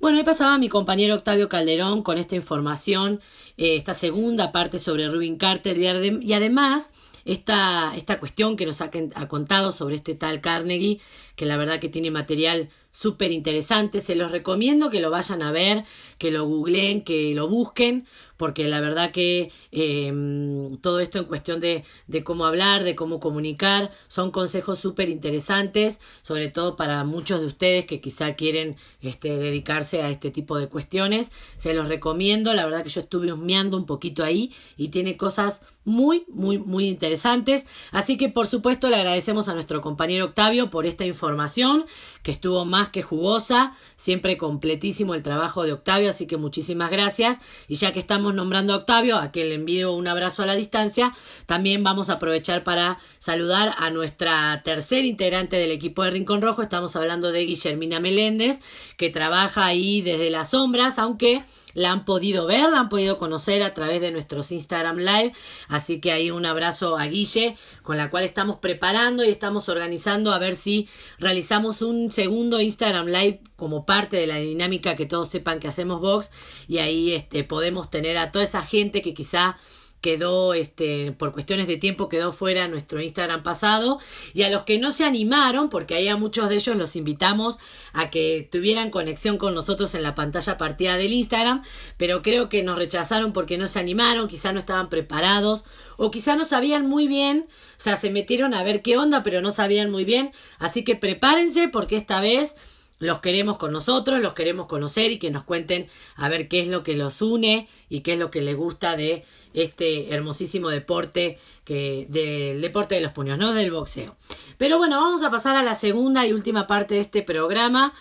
Bueno, 0.00 0.18
ahí 0.18 0.24
pasaba 0.24 0.58
mi 0.58 0.68
compañero 0.68 1.16
Octavio 1.16 1.48
Calderón 1.48 2.02
con 2.04 2.18
esta 2.18 2.36
información, 2.36 3.20
eh, 3.56 3.74
esta 3.74 3.94
segunda 3.94 4.52
parte 4.52 4.78
sobre 4.78 5.08
Rubin 5.08 5.38
Carter 5.38 5.76
y, 5.76 6.32
además 6.32 6.90
esta, 7.24 7.96
esta 7.96 8.20
cuestión 8.20 8.56
que 8.56 8.64
nos 8.64 8.80
ha, 8.80 8.90
ha, 9.16 9.28
contado 9.28 9.72
sobre 9.72 9.96
este 9.96 10.14
tal 10.14 10.40
Carnegie, 10.40 11.00
que 11.34 11.46
la 11.46 11.56
verdad 11.56 11.80
que 11.80 11.88
tiene 11.88 12.12
material 12.12 12.70
súper 12.98 13.30
interesante. 13.30 14.00
Se 14.00 14.16
los 14.16 14.32
recomiendo 14.32 14.90
que 14.90 14.98
lo 14.98 15.08
vayan 15.10 15.40
a 15.42 15.52
ver, 15.52 15.84
que 16.18 16.32
lo 16.32 16.46
googleen, 16.46 17.04
que 17.04 17.32
lo 17.32 17.48
busquen, 17.48 18.08
porque 18.38 18.68
la 18.68 18.80
verdad 18.80 19.10
que 19.10 19.52
em, 19.72 20.78
todo 20.78 21.00
esto 21.00 21.18
en 21.18 21.24
cuestión 21.24 21.60
de, 21.60 21.84
de, 22.06 22.24
cómo 22.24 22.46
hablar, 22.46 22.84
de 22.84 22.94
cómo 22.94 23.20
comunicar, 23.20 23.90
son 24.06 24.30
consejos 24.30 24.78
súper 24.78 25.10
interesantes, 25.10 25.98
sobre 26.22 26.48
todo 26.48 26.76
para 26.76 27.04
muchos 27.04 27.40
de 27.40 27.46
ustedes 27.46 27.84
que 27.84 28.00
quizá 28.00 28.34
quieren 28.34 28.76
este, 29.02 29.36
dedicarse 29.36 30.02
a 30.02 30.10
este 30.10 30.30
tipo 30.30 30.56
de 30.56 30.68
cuestiones. 30.68 31.30
Se 31.56 31.74
los 31.74 31.88
recomiendo, 31.88 32.54
la 32.54 32.64
verdad 32.64 32.84
que 32.84 32.90
yo 32.90 33.02
estuve 33.02 33.32
husmeando 33.32 33.76
un 33.76 33.84
poquito 33.84 34.24
ahí 34.24 34.54
y 34.76 34.88
tiene 34.88 35.16
cosas 35.16 35.60
muy, 35.84 36.24
muy, 36.28 36.58
muy 36.58 36.86
interesantes. 36.86 37.66
Así 37.90 38.16
que 38.16 38.28
por 38.28 38.46
supuesto 38.46 38.88
le 38.88 38.96
agradecemos 38.96 39.48
a 39.48 39.54
nuestro 39.54 39.80
compañero 39.80 40.26
Octavio 40.26 40.70
por 40.70 40.86
esta 40.86 41.04
información 41.04 41.86
que 42.22 42.30
estuvo 42.30 42.64
más 42.64 42.90
que 42.90 43.02
jugosa, 43.02 43.74
siempre 43.96 44.36
completísimo 44.36 45.14
el 45.14 45.22
trabajo 45.22 45.64
de 45.64 45.72
Octavio, 45.72 46.10
así 46.10 46.26
que 46.26 46.36
muchísimas 46.36 46.90
gracias. 46.90 47.38
Y 47.68 47.76
ya 47.76 47.92
que 47.92 47.98
estamos 47.98 48.27
nombrando 48.34 48.72
a 48.72 48.76
Octavio, 48.76 49.16
a 49.16 49.30
quien 49.30 49.48
le 49.48 49.54
envío 49.56 49.92
un 49.92 50.08
abrazo 50.08 50.42
a 50.42 50.46
la 50.46 50.54
distancia, 50.54 51.14
también 51.46 51.82
vamos 51.82 52.10
a 52.10 52.14
aprovechar 52.14 52.64
para 52.64 52.98
saludar 53.18 53.74
a 53.78 53.90
nuestra 53.90 54.62
tercer 54.64 55.04
integrante 55.04 55.56
del 55.56 55.70
equipo 55.70 56.02
de 56.02 56.10
Rincón 56.10 56.42
Rojo. 56.42 56.62
Estamos 56.62 56.94
hablando 56.96 57.32
de 57.32 57.44
Guillermina 57.44 58.00
Meléndez, 58.00 58.60
que 58.96 59.10
trabaja 59.10 59.64
ahí 59.64 60.02
desde 60.02 60.30
las 60.30 60.50
sombras, 60.50 60.98
aunque 60.98 61.42
la 61.78 61.92
han 61.92 62.04
podido 62.04 62.46
ver, 62.46 62.70
la 62.70 62.80
han 62.80 62.88
podido 62.88 63.18
conocer 63.18 63.62
a 63.62 63.72
través 63.72 64.00
de 64.00 64.10
nuestros 64.10 64.50
Instagram 64.50 64.98
Live. 64.98 65.32
Así 65.68 66.00
que 66.00 66.10
ahí 66.10 66.30
un 66.30 66.44
abrazo 66.44 66.98
a 66.98 67.06
Guille, 67.06 67.56
con 67.82 67.96
la 67.96 68.10
cual 68.10 68.24
estamos 68.24 68.56
preparando 68.56 69.24
y 69.24 69.28
estamos 69.28 69.68
organizando 69.68 70.32
a 70.32 70.38
ver 70.38 70.54
si 70.54 70.88
realizamos 71.18 71.80
un 71.82 72.10
segundo 72.12 72.60
Instagram 72.60 73.06
Live 73.06 73.40
como 73.54 73.86
parte 73.86 74.16
de 74.16 74.26
la 74.26 74.36
dinámica 74.36 74.96
que 74.96 75.06
todos 75.06 75.28
sepan 75.28 75.60
que 75.60 75.68
hacemos 75.68 76.00
Vox 76.00 76.30
y 76.66 76.78
ahí 76.78 77.12
este, 77.12 77.44
podemos 77.44 77.90
tener 77.90 78.18
a 78.18 78.32
toda 78.32 78.44
esa 78.44 78.62
gente 78.62 79.00
que 79.00 79.14
quizá 79.14 79.56
quedó, 80.00 80.54
este, 80.54 81.12
por 81.12 81.32
cuestiones 81.32 81.66
de 81.66 81.76
tiempo, 81.76 82.08
quedó 82.08 82.32
fuera 82.32 82.68
nuestro 82.68 83.00
Instagram 83.00 83.42
pasado. 83.42 83.98
Y 84.34 84.42
a 84.42 84.50
los 84.50 84.62
que 84.62 84.78
no 84.78 84.90
se 84.90 85.04
animaron, 85.04 85.68
porque 85.68 85.94
ahí 85.94 86.08
a 86.08 86.16
muchos 86.16 86.48
de 86.48 86.56
ellos 86.56 86.76
los 86.76 86.96
invitamos 86.96 87.58
a 87.92 88.10
que 88.10 88.48
tuvieran 88.50 88.90
conexión 88.90 89.38
con 89.38 89.54
nosotros 89.54 89.94
en 89.94 90.02
la 90.02 90.14
pantalla 90.14 90.56
partida 90.56 90.96
del 90.96 91.12
Instagram, 91.12 91.62
pero 91.96 92.22
creo 92.22 92.48
que 92.48 92.62
nos 92.62 92.78
rechazaron 92.78 93.32
porque 93.32 93.58
no 93.58 93.66
se 93.66 93.80
animaron, 93.80 94.28
quizá 94.28 94.52
no 94.52 94.58
estaban 94.58 94.88
preparados, 94.88 95.64
o 95.96 96.10
quizá 96.10 96.36
no 96.36 96.44
sabían 96.44 96.86
muy 96.86 97.08
bien, 97.08 97.46
o 97.48 97.80
sea, 97.80 97.96
se 97.96 98.10
metieron 98.10 98.54
a 98.54 98.62
ver 98.62 98.82
qué 98.82 98.96
onda, 98.96 99.22
pero 99.22 99.40
no 99.40 99.50
sabían 99.50 99.90
muy 99.90 100.04
bien. 100.04 100.32
Así 100.58 100.84
que 100.84 100.96
prepárense 100.96 101.68
porque 101.68 101.96
esta 101.96 102.20
vez 102.20 102.54
los 102.98 103.20
queremos 103.20 103.56
con 103.58 103.72
nosotros, 103.72 104.20
los 104.20 104.34
queremos 104.34 104.66
conocer 104.66 105.10
y 105.10 105.18
que 105.18 105.30
nos 105.30 105.44
cuenten 105.44 105.88
a 106.16 106.28
ver 106.28 106.48
qué 106.48 106.60
es 106.60 106.68
lo 106.68 106.82
que 106.82 106.96
los 106.96 107.22
une 107.22 107.68
y 107.88 108.00
qué 108.00 108.14
es 108.14 108.18
lo 108.18 108.30
que 108.30 108.42
les 108.42 108.56
gusta 108.56 108.96
de 108.96 109.24
este 109.54 110.12
hermosísimo 110.14 110.68
deporte 110.68 111.38
que 111.64 112.06
del 112.08 112.60
deporte 112.60 112.96
de 112.96 113.00
los 113.00 113.12
puños, 113.12 113.38
no 113.38 113.52
del 113.52 113.70
boxeo. 113.70 114.16
Pero 114.56 114.78
bueno, 114.78 115.00
vamos 115.00 115.22
a 115.22 115.30
pasar 115.30 115.56
a 115.56 115.62
la 115.62 115.74
segunda 115.74 116.26
y 116.26 116.32
última 116.32 116.66
parte 116.66 116.94
de 116.94 117.00
este 117.00 117.22
programa. 117.22 117.94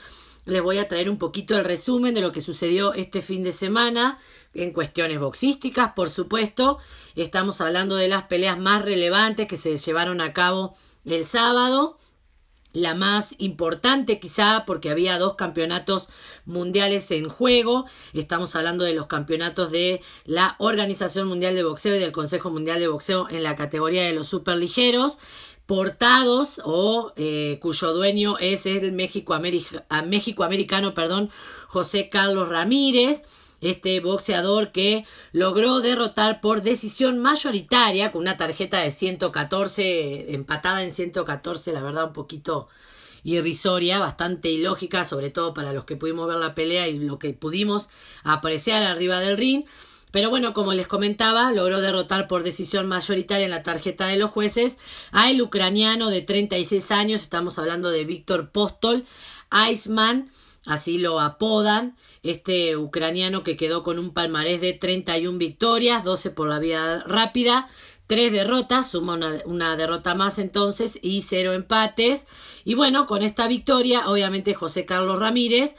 Les 0.45 0.61
voy 0.61 0.77
a 0.77 0.87
traer 0.87 1.09
un 1.09 1.17
poquito 1.17 1.57
el 1.57 1.65
resumen 1.65 2.13
de 2.13 2.21
lo 2.21 2.31
que 2.31 2.41
sucedió 2.41 2.93
este 2.93 3.21
fin 3.21 3.43
de 3.43 3.51
semana 3.51 4.17
en 4.53 4.71
cuestiones 4.71 5.19
boxísticas, 5.19 5.91
por 5.93 6.09
supuesto. 6.09 6.79
Estamos 7.15 7.61
hablando 7.61 7.95
de 7.95 8.07
las 8.07 8.23
peleas 8.23 8.57
más 8.57 8.83
relevantes 8.83 9.47
que 9.47 9.57
se 9.57 9.75
llevaron 9.75 10.21
a 10.21 10.33
cabo 10.33 10.75
el 11.05 11.25
sábado 11.25 11.97
la 12.73 12.95
más 12.95 13.35
importante 13.37 14.19
quizá 14.19 14.63
porque 14.65 14.89
había 14.89 15.17
dos 15.17 15.35
campeonatos 15.35 16.07
mundiales 16.45 17.09
en 17.11 17.29
juego. 17.29 17.85
Estamos 18.13 18.55
hablando 18.55 18.85
de 18.85 18.93
los 18.93 19.07
campeonatos 19.07 19.71
de 19.71 20.01
la 20.25 20.55
Organización 20.59 21.27
Mundial 21.27 21.55
de 21.55 21.63
Boxeo 21.63 21.95
y 21.95 21.99
del 21.99 22.11
Consejo 22.11 22.49
Mundial 22.49 22.79
de 22.79 22.87
Boxeo 22.87 23.27
en 23.29 23.43
la 23.43 23.55
categoría 23.55 24.03
de 24.03 24.13
los 24.13 24.27
superligeros 24.27 25.17
portados 25.65 26.61
o 26.63 27.11
eh, 27.17 27.59
cuyo 27.61 27.93
dueño 27.93 28.37
es 28.39 28.65
el 28.65 28.93
México, 28.93 29.37
México 30.05 30.43
americano 30.43 30.93
perdón, 30.93 31.29
José 31.67 32.09
Carlos 32.09 32.47
Ramírez 32.47 33.23
este 33.61 33.99
boxeador 33.99 34.71
que 34.71 35.05
logró 35.31 35.79
derrotar 35.79 36.41
por 36.41 36.61
decisión 36.61 37.19
mayoritaria 37.19 38.11
con 38.11 38.21
una 38.21 38.37
tarjeta 38.37 38.79
de 38.79 38.91
114 38.91 40.33
empatada 40.33 40.83
en 40.83 40.91
114 40.91 41.73
la 41.73 41.81
verdad 41.81 42.05
un 42.05 42.13
poquito 42.13 42.67
irrisoria 43.23 43.99
bastante 43.99 44.49
ilógica 44.49 45.03
sobre 45.03 45.29
todo 45.29 45.53
para 45.53 45.73
los 45.73 45.85
que 45.85 45.95
pudimos 45.95 46.27
ver 46.27 46.37
la 46.37 46.55
pelea 46.55 46.87
y 46.87 46.99
lo 46.99 47.19
que 47.19 47.33
pudimos 47.33 47.89
apreciar 48.23 48.83
arriba 48.83 49.19
del 49.19 49.37
ring. 49.37 49.65
Pero 50.11 50.29
bueno, 50.29 50.53
como 50.53 50.73
les 50.73 50.87
comentaba, 50.87 51.51
logró 51.51 51.81
derrotar 51.81 52.27
por 52.27 52.43
decisión 52.43 52.87
mayoritaria 52.87 53.43
en 53.43 53.51
la 53.51 53.63
tarjeta 53.63 54.07
de 54.07 54.15
los 54.15 54.31
jueces 54.31 54.77
a 55.11 55.29
el 55.29 55.41
ucraniano 55.41 56.09
de 56.09 56.21
36 56.21 56.91
años, 56.91 57.21
estamos 57.21 57.59
hablando 57.59 57.89
de 57.89 58.05
Víctor 58.05 58.51
Postol, 58.51 59.03
Iceman, 59.69 60.31
así 60.67 60.97
lo 60.97 61.19
apodan, 61.19 61.95
este 62.23 62.77
ucraniano 62.77 63.43
que 63.43 63.57
quedó 63.57 63.83
con 63.83 63.99
un 63.99 64.13
palmarés 64.13 64.61
de 64.61 64.73
31 64.73 65.37
victorias, 65.37 66.03
12 66.03 66.31
por 66.31 66.47
la 66.47 66.59
vía 66.59 67.03
rápida, 67.05 67.69
3 68.07 68.31
derrotas, 68.31 68.91
suma 68.91 69.15
una, 69.15 69.33
una, 69.45 69.75
derrota 69.75 70.15
más 70.15 70.39
entonces 70.39 70.99
y 71.01 71.21
0 71.21 71.53
empates. 71.53 72.25
Y 72.63 72.75
bueno, 72.75 73.05
con 73.05 73.23
esta 73.23 73.47
victoria, 73.47 74.07
obviamente 74.09 74.53
José 74.53 74.85
Carlos 74.85 75.19
Ramírez 75.19 75.75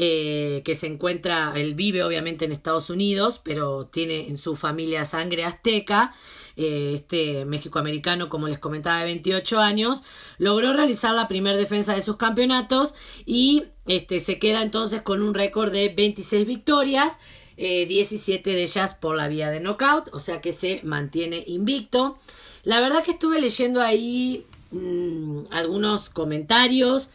eh, 0.00 0.62
que 0.64 0.76
se 0.76 0.86
encuentra, 0.86 1.52
él 1.56 1.74
vive 1.74 2.04
obviamente 2.04 2.44
en 2.44 2.52
Estados 2.52 2.88
Unidos, 2.88 3.40
pero 3.42 3.86
tiene 3.86 4.28
en 4.28 4.38
su 4.38 4.54
familia 4.54 5.04
sangre 5.04 5.44
azteca, 5.44 6.14
eh, 6.56 6.92
este 6.94 7.44
México-americano, 7.44 8.28
como 8.28 8.46
les 8.46 8.60
comentaba, 8.60 9.00
de 9.00 9.06
28 9.06 9.58
años, 9.58 10.04
logró 10.38 10.72
realizar 10.72 11.12
la 11.14 11.26
primera 11.26 11.56
defensa 11.56 11.96
de 11.96 12.02
sus 12.02 12.16
campeonatos 12.16 12.94
y 13.26 13.64
este, 13.86 14.20
se 14.20 14.38
queda 14.38 14.62
entonces 14.62 15.02
con 15.02 15.20
un 15.20 15.34
récord 15.34 15.72
de 15.72 15.88
26 15.88 16.46
victorias, 16.46 17.18
17 17.56 18.52
eh, 18.52 18.54
de 18.54 18.62
ellas 18.62 18.94
por 18.94 19.16
la 19.16 19.26
vía 19.26 19.50
de 19.50 19.58
knockout, 19.58 20.14
o 20.14 20.20
sea 20.20 20.40
que 20.40 20.52
se 20.52 20.80
mantiene 20.84 21.42
invicto. 21.48 22.18
La 22.62 22.78
verdad 22.78 23.02
que 23.02 23.10
estuve 23.10 23.40
leyendo 23.40 23.80
ahí 23.80 24.46
mm, 24.70 25.46
algunos 25.50 26.08
comentarios 26.08 27.08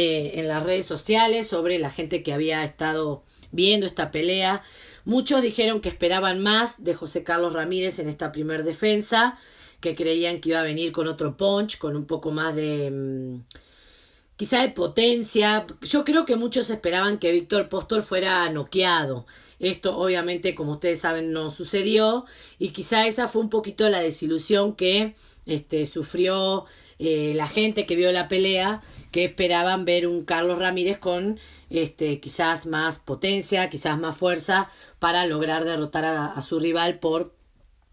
eh, 0.00 0.38
en 0.38 0.46
las 0.46 0.62
redes 0.62 0.86
sociales 0.86 1.48
sobre 1.48 1.80
la 1.80 1.90
gente 1.90 2.22
que 2.22 2.32
había 2.32 2.62
estado 2.62 3.24
viendo 3.50 3.84
esta 3.84 4.12
pelea. 4.12 4.62
Muchos 5.04 5.42
dijeron 5.42 5.80
que 5.80 5.88
esperaban 5.88 6.38
más 6.38 6.84
de 6.84 6.94
José 6.94 7.24
Carlos 7.24 7.52
Ramírez 7.52 7.98
en 7.98 8.08
esta 8.08 8.30
primer 8.30 8.62
defensa, 8.62 9.36
que 9.80 9.96
creían 9.96 10.40
que 10.40 10.50
iba 10.50 10.60
a 10.60 10.62
venir 10.62 10.92
con 10.92 11.08
otro 11.08 11.36
punch, 11.36 11.78
con 11.78 11.96
un 11.96 12.06
poco 12.06 12.30
más 12.30 12.54
de... 12.54 12.92
Mm, 12.92 13.40
quizá 14.36 14.60
de 14.60 14.68
potencia. 14.68 15.66
Yo 15.82 16.04
creo 16.04 16.24
que 16.24 16.36
muchos 16.36 16.70
esperaban 16.70 17.18
que 17.18 17.32
Víctor 17.32 17.68
Postol 17.68 18.02
fuera 18.02 18.48
noqueado. 18.50 19.26
Esto 19.58 19.98
obviamente, 19.98 20.54
como 20.54 20.74
ustedes 20.74 21.00
saben, 21.00 21.32
no 21.32 21.50
sucedió 21.50 22.24
y 22.60 22.68
quizá 22.68 23.08
esa 23.08 23.26
fue 23.26 23.42
un 23.42 23.50
poquito 23.50 23.88
la 23.88 23.98
desilusión 23.98 24.76
que 24.76 25.16
este, 25.44 25.86
sufrió 25.86 26.66
eh, 27.00 27.32
la 27.34 27.48
gente 27.48 27.84
que 27.84 27.96
vio 27.96 28.12
la 28.12 28.28
pelea 28.28 28.80
que 29.10 29.24
esperaban 29.24 29.84
ver 29.84 30.06
un 30.06 30.24
Carlos 30.24 30.58
Ramírez 30.58 30.98
con 30.98 31.38
este 31.70 32.20
quizás 32.20 32.66
más 32.66 32.98
potencia, 32.98 33.68
quizás 33.70 33.98
más 33.98 34.16
fuerza 34.16 34.68
para 34.98 35.26
lograr 35.26 35.64
derrotar 35.64 36.04
a, 36.04 36.40
su 36.42 36.58
rival 36.58 36.98
por 36.98 37.34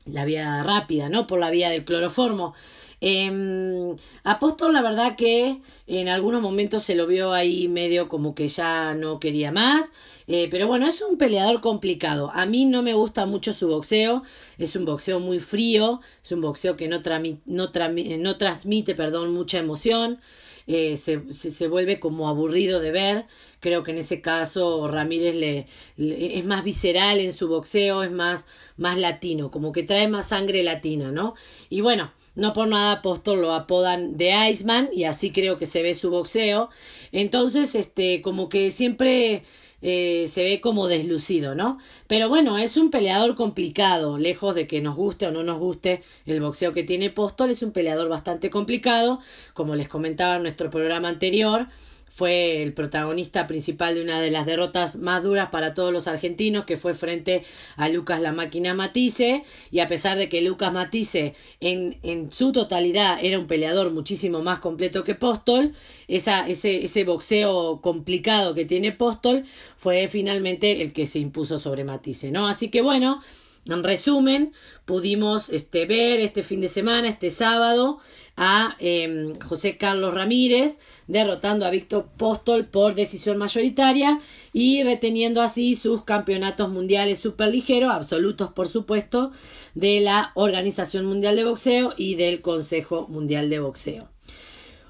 la 0.06 0.26
vía 0.26 0.64
rápida, 0.64 1.10
¿no? 1.10 1.28
Por 1.28 1.40
la 1.40 1.50
vía 1.50 1.70
del 1.70 1.86
cloroformo. 1.86 2.54
Eh, 3.02 3.96
Apóstol, 4.24 4.74
la 4.74 4.82
verdad 4.82 5.16
que 5.16 5.62
en 5.88 6.08
algunos 6.08 6.42
momentos 6.42 6.84
se 6.84 6.96
lo 6.96 7.06
vio 7.06 7.34
ahí 7.34 7.68
medio 7.68 8.08
como 8.08 8.34
que 8.34 8.48
ya 8.48 8.94
no 8.96 9.20
quería 9.20 9.52
más. 9.52 9.92
Eh, 10.28 10.48
pero 10.50 10.68
bueno, 10.68 10.88
es 10.88 11.02
un 11.02 11.18
peleador 11.18 11.62
complicado. 11.62 12.32
A 12.34 12.46
mí 12.46 12.66
no 12.66 12.82
me 12.82 12.94
gusta 12.94 13.26
mucho 13.26 13.54
su 13.54 13.68
boxeo. 13.68 14.24
Es 14.58 14.76
un 14.76 14.86
boxeo 14.86 15.20
muy 15.20 15.40
frío. 15.40 16.02
Es 16.24 16.32
un 16.32 16.42
boxeo 16.42 16.76
que 16.76 16.88
no, 16.88 17.02
no, 17.46 17.72
no 17.76 18.38
transmite 18.38 18.96
perdón, 18.96 19.34
mucha 19.34 19.60
emoción. 19.60 20.20
Eh, 20.68 20.98
se, 20.98 21.32
se, 21.34 21.68
vuelve 21.68 22.00
como 22.00 22.28
aburrido 22.28 22.80
de 22.80 22.92
ver. 22.92 23.26
Creo 23.60 23.84
que 23.84 23.92
en 23.92 24.00
ese 24.00 24.22
caso 24.22 24.88
Ramírez 24.88 25.36
le, 25.36 25.68
es 25.98 26.46
más 26.46 26.64
visceral 26.64 27.20
en 27.20 27.32
su 27.34 27.48
boxeo, 27.48 28.04
es 28.04 28.12
más, 28.12 28.46
más 28.78 28.98
latino, 28.98 29.52
como 29.52 29.72
que 29.72 29.84
trae 29.84 30.08
más 30.08 30.30
sangre 30.30 30.64
latina, 30.64 31.12
¿no? 31.12 31.36
Y 31.70 31.82
bueno, 31.82 32.12
no 32.36 32.54
por 32.54 32.68
nada 32.68 32.94
Apóstol 32.94 33.42
lo 33.42 33.54
apodan 33.54 34.18
de 34.18 34.50
Iceman 34.50 34.90
y 34.94 35.06
así 35.06 35.32
creo 35.32 35.58
que 35.58 35.66
se 35.66 35.84
ve 35.84 35.94
su 35.94 36.10
boxeo. 36.10 36.70
Entonces, 37.12 37.76
este, 37.76 38.22
como 38.22 38.50
que 38.50 38.72
siempre 38.72 39.44
eh, 39.82 40.28
se 40.28 40.44
ve 40.44 40.62
como 40.62 40.88
deslucido, 40.88 41.56
¿no? 41.56 41.78
Pero 42.08 42.30
bueno, 42.30 42.58
es 42.58 42.78
un 42.78 42.92
peleador 42.92 43.36
complicado, 43.36 44.18
lejos 44.18 44.56
de 44.56 44.68
que 44.68 44.82
nos 44.82 44.96
guste 44.96 45.28
o 45.28 45.32
no 45.32 45.44
nos 45.44 45.60
guste 45.60 46.04
el 46.26 46.42
boxeo 46.42 46.74
que 46.74 46.84
tiene 46.84 47.10
Postol, 47.10 47.52
es 47.52 47.62
un 47.62 47.72
peleador 47.72 48.10
bastante 48.10 48.50
complicado, 48.50 49.20
como 49.54 49.76
les 49.76 49.90
comentaba 49.90 50.36
en 50.38 50.44
nuestro 50.44 50.70
programa 50.70 51.10
anterior 51.10 51.68
fue 52.16 52.64
el 52.64 52.74
protagonista 52.74 53.46
principal 53.46 53.96
de 53.96 54.02
una 54.02 54.22
de 54.22 54.32
las 54.32 54.46
derrotas 54.46 54.96
más 54.96 55.22
duras 55.22 55.50
para 55.50 55.74
todos 55.74 55.92
los 55.92 56.08
argentinos, 56.08 56.64
que 56.64 56.78
fue 56.78 56.94
frente 56.94 57.44
a 57.76 57.90
Lucas 57.90 58.22
la 58.22 58.32
máquina 58.32 58.74
Matisse, 58.74 59.44
y 59.70 59.80
a 59.80 59.88
pesar 59.88 60.18
de 60.18 60.30
que 60.30 60.42
Lucas 60.42 60.72
Matisse 60.72 61.34
en, 61.60 61.98
en 62.04 62.32
su 62.32 62.54
totalidad 62.54 63.20
era 63.22 63.38
un 63.38 63.48
peleador 63.48 63.92
muchísimo 63.92 64.42
más 64.42 64.60
completo 64.60 65.04
que 65.04 65.14
Postol, 65.14 65.74
esa, 66.08 66.48
ese, 66.48 66.86
ese 66.86 67.04
boxeo 67.04 67.82
complicado 67.82 68.54
que 68.54 68.64
tiene 68.64 68.94
Postol 68.94 69.44
fue 69.76 70.08
finalmente 70.08 70.84
el 70.84 70.94
que 70.94 71.08
se 71.08 71.20
impuso 71.20 71.58
sobre 71.58 71.84
Matisse, 71.84 72.32
¿no? 72.32 72.48
Así 72.48 72.70
que 72.70 72.82
bueno, 72.82 73.22
en 73.68 73.84
resumen, 73.84 74.54
pudimos 74.86 75.50
este, 75.50 75.86
ver 75.86 76.20
este 76.20 76.44
fin 76.44 76.62
de 76.62 76.68
semana, 76.68 77.10
este 77.10 77.30
sábado, 77.30 78.00
a 78.38 78.76
em, 78.80 79.34
José 79.40 79.78
Carlos 79.78 80.14
Ramírez, 80.14 80.78
derrotando 81.08 81.66
a 81.66 81.70
Víctor 81.70 82.10
Postol 82.18 82.66
por 82.66 82.96
decisión 82.96 83.38
mayoritaria 83.38 84.20
y 84.52 84.84
reteniendo 84.84 85.42
así 85.42 85.76
sus 85.76 86.04
campeonatos 86.04 86.70
mundiales 86.70 87.20
superligeros, 87.20 87.92
absolutos 87.92 88.52
por 88.52 88.68
supuesto, 88.68 89.32
de 89.74 90.02
la 90.02 90.32
Organización 90.36 91.06
Mundial 91.06 91.36
de 91.36 91.46
Boxeo 91.46 91.94
y 91.96 92.16
del 92.16 92.42
Consejo 92.42 93.08
Mundial 93.08 93.50
de 93.50 93.60
Boxeo. 93.60 94.10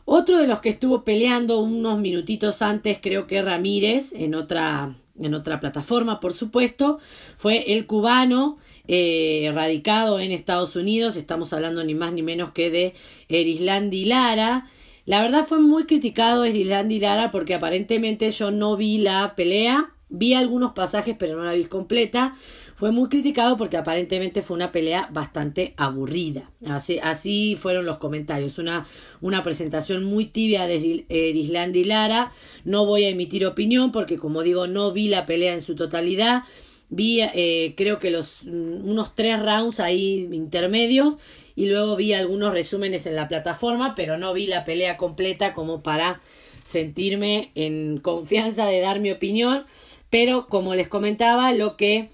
Otro 0.05 0.38
de 0.38 0.47
los 0.47 0.60
que 0.60 0.69
estuvo 0.69 1.03
peleando 1.03 1.60
unos 1.60 1.99
minutitos 1.99 2.62
antes, 2.62 2.99
creo 3.01 3.25
que 3.25 3.41
Ramírez, 3.41 4.13
en 4.13 4.36
otra, 4.36 4.95
en 5.17 5.34
otra 5.34 5.60
plataforma, 5.60 6.19
por 6.19 6.34
supuesto, 6.34 6.99
fue 7.36 7.73
el 7.73 7.88
cubano 7.88 8.58
eh, 8.88 9.52
radicado 9.54 10.19
en 10.19 10.32
Estados 10.32 10.76
Unidos, 10.76 11.15
estamos 11.15 11.54
hablando 11.54 11.84
ni 11.84 11.95
más 11.95 12.13
ni 12.13 12.21
menos 12.21 12.52
que 12.52 12.69
de 12.69 12.93
Erislandi 13.30 14.06
Lara. 14.06 14.67
La 15.06 15.21
verdad 15.21 15.45
fue 15.45 15.60
muy 15.60 15.86
criticado 15.86 16.45
Erislandi 16.45 17.00
Lara 17.00 17.32
porque 17.32 17.56
aparentemente 17.56 18.30
yo 18.32 18.52
no 18.52 18.76
vi 18.76 18.98
la 18.98 19.34
pelea, 19.36 19.91
vi 20.10 20.34
algunos 20.34 20.74
pasajes 20.74 21.15
pero 21.17 21.38
no 21.38 21.43
la 21.43 21.54
vi 21.54 21.65
completa. 21.65 22.36
Fue 22.76 22.91
muy 22.91 23.08
criticado 23.08 23.56
porque 23.56 23.78
aparentemente 23.78 24.41
fue 24.41 24.58
una 24.58 24.74
pelea 24.74 25.08
bastante 25.10 25.74
aburrida. 25.78 26.52
Así, 26.67 27.00
así 27.02 27.56
fueron 27.56 27.86
los 27.86 27.98
comentarios. 27.98 28.58
Una, 28.60 28.86
una 29.21 29.43
presentación 29.43 30.04
muy 30.04 30.26
tibia 30.26 30.67
de 30.67 31.06
Erislandi 31.08 31.86
Lara. 31.86 32.34
No 32.65 32.86
voy 32.86 33.06
a 33.06 33.10
emitir 33.10 33.45
opinión 33.45 33.93
porque 33.93 34.17
como 34.17 34.43
digo 34.43 34.67
no 34.67 34.91
vi 34.91 35.08
la 35.08 35.26
pelea 35.26 35.54
en 35.54 35.62
su 35.62 35.76
totalidad. 35.76 36.43
Vi 36.89 37.21
eh, 37.21 37.74
creo 37.76 38.00
que 38.00 38.12
los 38.12 38.43
mm, 38.43 38.88
unos 38.88 39.15
tres 39.15 39.41
rounds 39.41 39.80
ahí 39.80 40.30
intermedios 40.32 41.17
y 41.56 41.67
luego 41.67 41.95
vi 41.95 42.13
algunos 42.13 42.54
resúmenes 42.54 43.06
en 43.06 43.15
la 43.15 43.28
plataforma, 43.28 43.95
pero 43.95 44.17
no 44.17 44.34
vi 44.34 44.48
la 44.48 44.65
pelea 44.65 44.98
completa 44.98 45.54
como 45.54 45.82
para 45.82 46.21
sentirme 46.63 47.52
en 47.56 48.00
confianza 48.00 48.65
de 48.67 48.82
dar 48.82 49.00
mi 49.00 49.12
opinión. 49.12 49.65
Pero 50.10 50.48
como 50.48 50.76
les 50.76 50.88
comentaba, 50.88 51.54
lo 51.54 51.78
que 51.78 52.10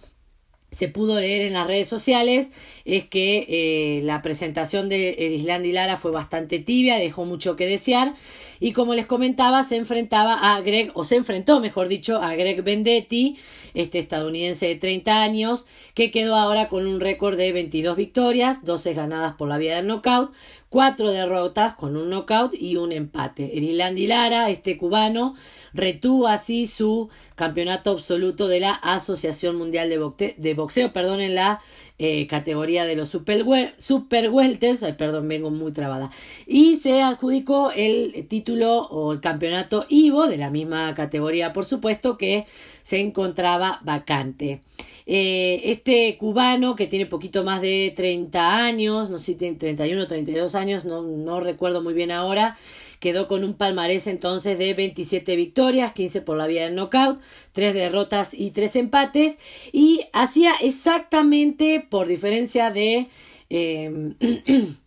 se 0.71 0.87
pudo 0.87 1.19
leer 1.19 1.41
en 1.41 1.53
las 1.53 1.67
redes 1.67 1.87
sociales 1.87 2.49
es 2.85 3.05
que 3.05 3.45
eh, 3.49 4.01
la 4.03 4.21
presentación 4.21 4.87
de 4.87 5.15
y 5.19 5.71
Lara 5.71 5.97
fue 5.97 6.11
bastante 6.11 6.59
tibia, 6.59 6.97
dejó 6.97 7.25
mucho 7.25 7.55
que 7.57 7.67
desear 7.67 8.13
y 8.61 8.71
como 8.71 8.93
les 8.93 9.05
comentaba 9.05 9.63
se 9.63 9.75
enfrentaba 9.75 10.55
a 10.55 10.61
Greg, 10.61 10.91
o 10.93 11.03
se 11.03 11.15
enfrentó 11.15 11.59
mejor 11.59 11.89
dicho 11.89 12.21
a 12.21 12.35
Greg 12.35 12.63
Vendetti, 12.63 13.37
este 13.73 13.99
estadounidense 13.99 14.67
de 14.67 14.75
30 14.75 15.21
años, 15.21 15.65
que 15.93 16.11
quedó 16.11 16.35
ahora 16.35 16.67
con 16.67 16.87
un 16.87 16.99
récord 16.99 17.37
de 17.37 17.51
22 17.51 17.95
victorias, 17.95 18.63
12 18.63 18.93
ganadas 18.93 19.35
por 19.35 19.47
la 19.47 19.57
vía 19.57 19.75
del 19.75 19.87
knockout, 19.87 20.31
cuatro 20.71 21.11
derrotas 21.11 21.75
con 21.75 21.97
un 21.97 22.09
knockout 22.09 22.53
y 22.53 22.77
un 22.77 22.93
empate. 22.93 23.57
Erilandi 23.57 24.07
Lara, 24.07 24.49
este 24.49 24.77
cubano, 24.77 25.35
retuvo 25.73 26.27
así 26.27 26.65
su 26.65 27.09
campeonato 27.35 27.91
absoluto 27.91 28.47
de 28.47 28.61
la 28.61 28.71
Asociación 28.71 29.57
Mundial 29.57 29.89
de, 29.89 30.53
Boxeo, 30.53 30.93
perdón, 30.93 31.19
en 31.19 31.35
la 31.35 31.59
eh, 31.99 32.25
categoría 32.25 32.85
de 32.85 32.95
los 32.95 33.09
super, 33.09 33.45
super 33.77 34.29
welters, 34.29 34.81
ay, 34.83 34.93
perdón, 34.93 35.27
vengo 35.27 35.49
muy 35.49 35.73
trabada, 35.73 36.09
y 36.47 36.77
se 36.77 37.01
adjudicó 37.01 37.71
el 37.75 38.25
título 38.29 38.87
o 38.87 39.11
el 39.11 39.19
campeonato 39.19 39.85
Ivo 39.89 40.27
de 40.27 40.37
la 40.37 40.49
misma 40.49 40.95
categoría, 40.95 41.51
por 41.51 41.65
supuesto, 41.65 42.17
que 42.17 42.45
se 42.83 42.99
encontraba 42.99 43.60
vacante. 43.83 44.61
Eh, 45.05 45.61
este 45.65 46.17
cubano 46.17 46.75
que 46.75 46.87
tiene 46.87 47.05
poquito 47.05 47.43
más 47.43 47.61
de 47.61 47.93
30 47.95 48.63
años, 48.63 49.09
no 49.09 49.17
sé 49.17 49.25
si 49.25 49.35
tiene 49.35 49.57
31 49.57 50.03
o 50.03 50.07
32 50.07 50.55
años, 50.55 50.85
no, 50.85 51.01
no 51.01 51.39
recuerdo 51.39 51.81
muy 51.81 51.93
bien 51.93 52.11
ahora, 52.11 52.57
quedó 52.99 53.27
con 53.27 53.43
un 53.43 53.55
palmarés 53.55 54.07
entonces 54.07 54.57
de 54.57 54.73
27 54.73 55.35
victorias, 55.35 55.93
15 55.93 56.21
por 56.21 56.37
la 56.37 56.47
vía 56.47 56.63
del 56.63 56.75
knockout, 56.75 57.19
3 57.51 57.73
derrotas 57.73 58.33
y 58.33 58.51
3 58.51 58.75
empates, 58.77 59.37
y 59.71 60.01
hacía 60.13 60.53
exactamente, 60.61 61.85
por 61.89 62.07
diferencia 62.07 62.71
de... 62.71 63.07
Eh, 63.49 64.15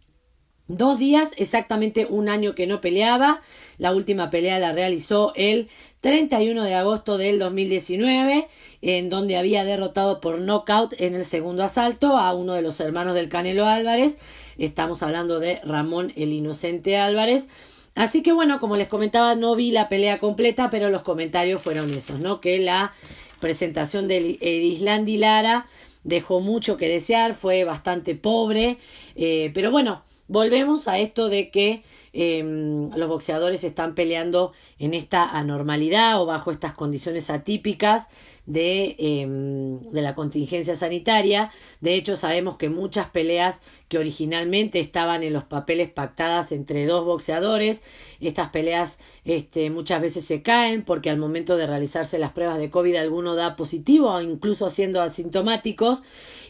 Dos 0.66 0.98
días, 0.98 1.34
exactamente 1.36 2.06
un 2.08 2.30
año 2.30 2.54
que 2.54 2.66
no 2.66 2.80
peleaba. 2.80 3.42
La 3.76 3.92
última 3.92 4.30
pelea 4.30 4.58
la 4.58 4.72
realizó 4.72 5.34
el 5.36 5.68
31 6.04 6.64
de 6.64 6.74
agosto 6.74 7.16
del 7.16 7.38
2019, 7.38 8.46
en 8.82 9.08
donde 9.08 9.38
había 9.38 9.64
derrotado 9.64 10.20
por 10.20 10.38
knockout 10.38 10.92
en 11.00 11.14
el 11.14 11.24
segundo 11.24 11.64
asalto 11.64 12.18
a 12.18 12.34
uno 12.34 12.52
de 12.52 12.60
los 12.60 12.78
hermanos 12.80 13.14
del 13.14 13.30
Canelo 13.30 13.64
Álvarez. 13.64 14.18
Estamos 14.58 15.02
hablando 15.02 15.40
de 15.40 15.60
Ramón 15.64 16.12
el 16.14 16.34
Inocente 16.34 16.98
Álvarez. 16.98 17.48
Así 17.94 18.20
que 18.20 18.34
bueno, 18.34 18.60
como 18.60 18.76
les 18.76 18.86
comentaba, 18.86 19.34
no 19.34 19.56
vi 19.56 19.70
la 19.70 19.88
pelea 19.88 20.18
completa, 20.18 20.68
pero 20.68 20.90
los 20.90 21.00
comentarios 21.00 21.62
fueron 21.62 21.90
esos, 21.94 22.20
¿no? 22.20 22.38
Que 22.38 22.58
la 22.58 22.92
presentación 23.40 24.06
de 24.06 24.36
Islandi 24.42 25.16
Lara 25.16 25.64
dejó 26.02 26.40
mucho 26.40 26.76
que 26.76 26.86
desear, 26.86 27.32
fue 27.32 27.64
bastante 27.64 28.14
pobre, 28.14 28.76
eh, 29.16 29.52
pero 29.54 29.70
bueno, 29.70 30.02
Volvemos 30.26 30.88
a 30.88 30.98
esto 30.98 31.28
de 31.28 31.50
que 31.50 31.82
em, 32.14 32.90
los 32.96 33.08
boxeadores 33.08 33.62
están 33.62 33.94
peleando 33.94 34.52
en 34.78 34.94
esta 34.94 35.22
anormalidad 35.36 36.20
o 36.20 36.26
bajo 36.26 36.50
estas 36.50 36.72
condiciones 36.72 37.28
atípicas 37.28 38.08
de, 38.46 38.96
em, 38.98 39.80
de 39.80 40.00
la 40.00 40.14
contingencia 40.14 40.76
sanitaria. 40.76 41.50
De 41.80 41.94
hecho, 41.94 42.16
sabemos 42.16 42.56
que 42.56 42.70
muchas 42.70 43.08
peleas 43.10 43.60
que 43.88 43.98
originalmente 43.98 44.80
estaban 44.80 45.22
en 45.22 45.32
los 45.32 45.44
papeles 45.44 45.90
pactadas 45.90 46.52
entre 46.52 46.86
dos 46.86 47.04
boxeadores, 47.04 47.82
estas 48.20 48.48
peleas 48.50 48.98
este, 49.24 49.68
muchas 49.70 50.00
veces 50.00 50.24
se 50.24 50.40
caen 50.40 50.84
porque 50.84 51.10
al 51.10 51.18
momento 51.18 51.56
de 51.56 51.66
realizarse 51.66 52.18
las 52.18 52.32
pruebas 52.32 52.58
de 52.58 52.70
COVID 52.70 52.96
alguno 52.96 53.34
da 53.34 53.56
positivo 53.56 54.10
o 54.10 54.20
incluso 54.22 54.70
siendo 54.70 55.02
asintomáticos. 55.02 56.02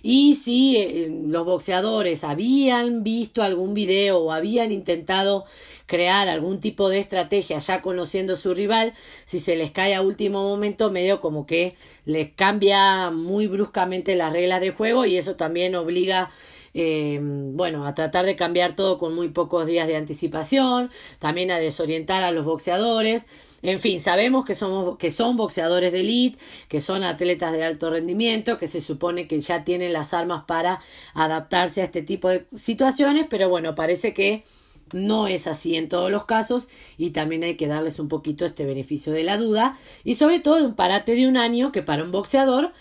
Y 0.07 0.35
si 0.35 0.77
eh, 0.77 1.11
los 1.27 1.47
boxeadores 1.47 2.25
habían 2.25 3.05
visto 3.05 3.43
algún 3.43 3.73
video 3.73 4.19
o 4.19 4.33
habían 4.33 4.71
intentado 4.71 5.47
crear 5.87 6.29
algún 6.29 6.61
tipo 6.61 6.91
de 6.91 6.99
estrategia 6.99 7.57
ya 7.57 7.81
conociendo 7.81 8.37
su 8.37 8.53
rival, 8.53 8.93
si 9.25 9.39
se 9.39 9.57
les 9.57 9.71
cae 9.71 9.95
a 9.95 10.03
último 10.03 10.43
momento, 10.43 10.91
medio 10.91 11.21
como 11.21 11.47
que 11.47 11.75
les 12.05 12.31
cambia 12.35 13.11
muy 13.11 13.47
bruscamente 13.47 14.15
las 14.15 14.31
reglas 14.31 14.61
de 14.61 14.73
juego 14.73 15.07
y 15.07 15.17
eso 15.17 15.37
también 15.37 15.75
obliga 15.75 16.29
eh, 16.75 17.19
bueno, 17.23 17.87
a 17.87 17.95
tratar 17.95 18.27
de 18.27 18.37
cambiar 18.37 18.77
todo 18.77 18.99
con 18.99 19.15
muy 19.15 19.29
pocos 19.29 19.67
días 19.67 19.89
de 19.89 19.97
anticipación, 19.97 20.91
también 21.19 21.51
a 21.51 21.59
desorientar 21.59 22.25
a 22.25 22.31
los 22.31 22.45
boxeadores. 22.45 23.25
En 23.65 23.81
fin, 23.81 23.99
sabemos 23.99 24.45
que, 24.45 24.55
somos, 24.55 24.99
que 24.99 25.11
son 25.11 25.39
boxeadores 25.39 25.91
de 25.91 26.01
elite, 26.01 26.39
que 26.69 26.81
son 26.81 27.03
atletas 27.03 27.51
de 27.55 27.65
alto 27.65 27.89
rendimiento, 27.89 28.59
que 28.59 28.67
se 28.67 28.83
supone 28.83 29.27
que 29.27 29.41
ya 29.41 29.65
tienen 29.65 29.95
las 29.95 30.13
armas 30.13 30.45
para 30.47 30.81
adaptarse 31.15 31.81
a 31.81 31.85
este 31.85 32.03
tipo 32.03 32.29
de 32.29 32.47
situaciones, 32.55 33.25
pero 33.31 33.49
bueno, 33.49 33.75
parece 33.75 34.13
que 34.13 34.45
no 34.93 35.29
es 35.29 35.47
así 35.47 35.77
en 35.77 35.89
todos 35.89 36.11
los 36.11 36.27
casos 36.27 36.69
y 36.99 37.11
también 37.11 37.43
hay 37.43 37.57
que 37.57 37.67
darles 37.67 37.99
un 37.99 38.09
poquito 38.09 38.45
este 38.45 38.67
beneficio 38.67 39.15
de 39.15 39.25
la 39.25 39.39
duda 39.39 39.79
y 40.05 40.17
sobre 40.17 40.41
todo 40.41 40.57
de 40.57 40.67
un 40.67 40.75
parate 40.75 41.15
de 41.15 41.27
un 41.27 41.39
año 41.39 41.73
que 41.73 41.83
para 41.83 42.05
un 42.05 42.13
boxeador 42.13 42.75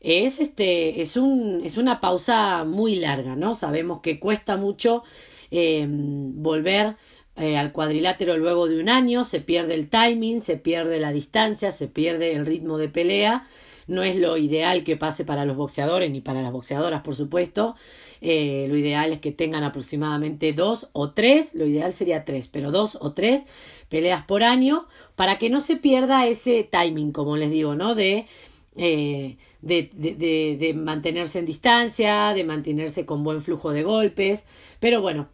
es 0.00 0.40
este 0.40 1.02
es 1.02 1.18
un 1.18 1.60
es 1.64 1.76
una 1.76 2.00
pausa 2.00 2.64
muy 2.64 2.96
larga 2.96 3.36
no 3.36 3.54
sabemos 3.54 4.00
que 4.00 4.18
cuesta 4.18 4.56
mucho 4.56 5.04
eh, 5.50 5.86
volver 5.86 6.96
eh, 7.36 7.56
al 7.56 7.72
cuadrilátero 7.72 8.36
luego 8.36 8.68
de 8.68 8.80
un 8.80 8.88
año 8.88 9.24
se 9.24 9.40
pierde 9.40 9.74
el 9.74 9.88
timing 9.88 10.40
se 10.40 10.56
pierde 10.56 11.00
la 11.00 11.12
distancia 11.12 11.72
se 11.72 11.88
pierde 11.88 12.32
el 12.32 12.46
ritmo 12.46 12.78
de 12.78 12.88
pelea 12.88 13.46
no 13.90 14.04
es 14.04 14.16
lo 14.16 14.36
ideal 14.36 14.84
que 14.84 14.96
pase 14.96 15.24
para 15.24 15.44
los 15.44 15.56
boxeadores 15.56 16.10
ni 16.10 16.20
para 16.20 16.42
las 16.42 16.52
boxeadoras, 16.52 17.02
por 17.02 17.16
supuesto. 17.16 17.74
Eh, 18.20 18.66
lo 18.68 18.76
ideal 18.76 19.12
es 19.12 19.18
que 19.18 19.32
tengan 19.32 19.64
aproximadamente 19.64 20.52
dos 20.52 20.88
o 20.92 21.10
tres, 21.10 21.54
lo 21.54 21.66
ideal 21.66 21.92
sería 21.92 22.24
tres, 22.24 22.46
pero 22.46 22.70
dos 22.70 22.96
o 23.00 23.12
tres 23.12 23.46
peleas 23.88 24.24
por 24.24 24.44
año 24.44 24.86
para 25.16 25.38
que 25.38 25.50
no 25.50 25.60
se 25.60 25.74
pierda 25.74 26.26
ese 26.26 26.62
timing, 26.62 27.10
como 27.10 27.36
les 27.36 27.50
digo, 27.50 27.74
¿no? 27.74 27.96
De, 27.96 28.26
eh, 28.76 29.36
de, 29.60 29.90
de, 29.92 30.56
de 30.56 30.74
mantenerse 30.74 31.40
en 31.40 31.46
distancia, 31.46 32.32
de 32.32 32.44
mantenerse 32.44 33.04
con 33.04 33.24
buen 33.24 33.42
flujo 33.42 33.72
de 33.72 33.82
golpes, 33.82 34.44
pero 34.78 35.02
bueno, 35.02 35.28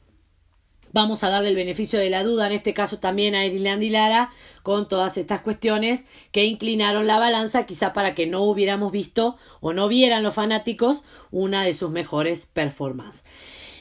Vamos 0.96 1.22
a 1.24 1.28
darle 1.28 1.50
el 1.50 1.56
beneficio 1.56 1.98
de 1.98 2.08
la 2.08 2.22
duda, 2.22 2.46
en 2.46 2.54
este 2.54 2.72
caso 2.72 2.98
también 2.98 3.34
a 3.34 3.44
Irland 3.44 3.82
y 3.82 3.90
Lara, 3.90 4.30
con 4.62 4.88
todas 4.88 5.18
estas 5.18 5.42
cuestiones 5.42 6.06
que 6.32 6.46
inclinaron 6.46 7.06
la 7.06 7.18
balanza, 7.18 7.66
quizá 7.66 7.92
para 7.92 8.14
que 8.14 8.26
no 8.26 8.40
hubiéramos 8.44 8.92
visto 8.92 9.36
o 9.60 9.74
no 9.74 9.88
vieran 9.88 10.22
los 10.22 10.32
fanáticos 10.32 11.02
una 11.30 11.64
de 11.64 11.74
sus 11.74 11.90
mejores 11.90 12.46
performances. 12.46 13.24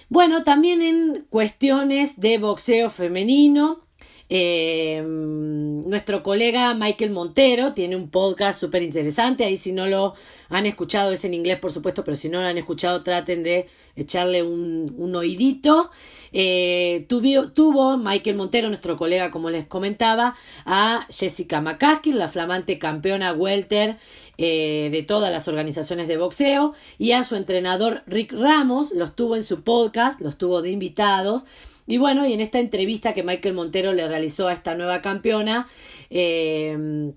Bueno, 0.10 0.44
también 0.44 0.82
en 0.82 1.26
cuestiones 1.30 2.20
de 2.20 2.38
boxeo 2.38 2.90
femenino, 2.90 3.85
eh, 4.30 5.04
nuestro 5.06 6.24
colega 6.24 6.74
Michael 6.74 7.12
Montero 7.12 7.74
tiene 7.74 7.96
un 7.96 8.10
podcast 8.10 8.60
súper 8.60 8.84
interesante. 8.84 9.46
Ahí 9.46 9.58
si 9.58 9.72
no 9.72 9.86
lo 9.88 10.14
han 10.50 10.66
escuchado, 10.66 11.12
es 11.12 11.24
en 11.26 11.34
inglés 11.34 11.60
por 11.60 11.72
supuesto, 11.72 12.04
pero 12.04 12.16
si 12.16 12.30
no 12.30 12.42
lo 12.42 12.48
han 12.48 12.58
escuchado, 12.58 13.04
traten 13.04 13.44
de 13.44 13.68
echarle 13.96 14.44
un, 14.44 14.94
un 14.98 15.16
oídito. 15.16 15.92
Eh, 16.38 17.06
tuvo, 17.08 17.98
Michael 17.98 18.36
Montero, 18.36 18.68
nuestro 18.68 18.98
colega, 18.98 19.32
como 19.32 19.50
les 19.50 19.66
comentaba, 19.66 20.36
a 20.66 21.08
Jessica 21.10 21.62
McCaskill, 21.62 22.18
la 22.18 22.28
flamante 22.28 22.78
campeona 22.78 23.32
welter 23.32 23.98
eh, 24.38 24.90
de 24.92 25.02
todas 25.04 25.32
las 25.32 25.48
organizaciones 25.48 26.10
de 26.10 26.18
boxeo, 26.18 26.74
y 26.98 27.14
a 27.14 27.24
su 27.24 27.38
entrenador 27.38 28.04
Rick 28.06 28.34
Ramos, 28.34 28.92
los 28.92 29.16
tuvo 29.16 29.38
en 29.38 29.44
su 29.44 29.64
podcast, 29.64 30.20
los 30.20 30.38
tuvo 30.38 30.62
de 30.62 30.72
invitados. 30.72 31.44
Y 31.88 31.98
bueno, 31.98 32.26
y 32.26 32.34
en 32.34 32.42
esta 32.42 32.60
entrevista 32.60 33.14
que 33.14 33.24
Michael 33.24 33.54
Montero 33.56 33.94
le 33.94 34.08
realizó 34.08 34.48
a 34.48 34.54
esta 34.54 34.76
nueva 34.76 35.02
campeona, 35.02 35.68
eh, 36.10 37.14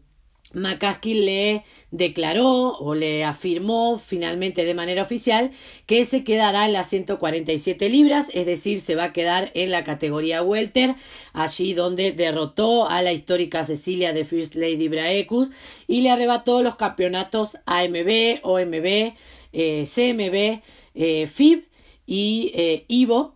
le 1.05 1.65
declaró 1.91 2.77
o 2.79 2.95
le 2.95 3.25
afirmó 3.25 3.99
finalmente 3.99 4.65
de 4.65 4.75
manera 4.75 5.03
oficial 5.03 5.53
que 5.87 6.05
se 6.05 6.25
quedará 6.25 6.67
en 6.67 6.73
las 6.73 6.89
147 6.89 7.89
libras, 7.89 8.31
es 8.35 8.47
decir, 8.47 8.79
se 8.79 8.95
va 8.95 9.05
a 9.05 9.13
quedar 9.13 9.51
en 9.55 9.71
la 9.71 9.85
categoría 9.85 10.43
welter, 10.43 10.95
allí 11.33 11.75
donde 11.75 12.13
derrotó 12.13 12.89
a 12.89 13.03
la 13.03 13.13
histórica 13.13 13.65
Cecilia 13.65 14.13
de 14.13 14.25
First 14.25 14.55
Lady 14.55 14.89
Braecus 14.89 15.49
y 15.87 16.03
le 16.03 16.11
arrebató 16.11 16.63
los 16.63 16.77
campeonatos 16.77 17.57
AMB, 17.67 18.41
OMB, 18.43 19.15
eh, 19.53 19.85
CMB, 19.85 20.63
eh, 20.95 21.27
FIB 21.27 21.65
y 22.07 22.53
eh, 22.55 22.85
IVO, 22.89 23.35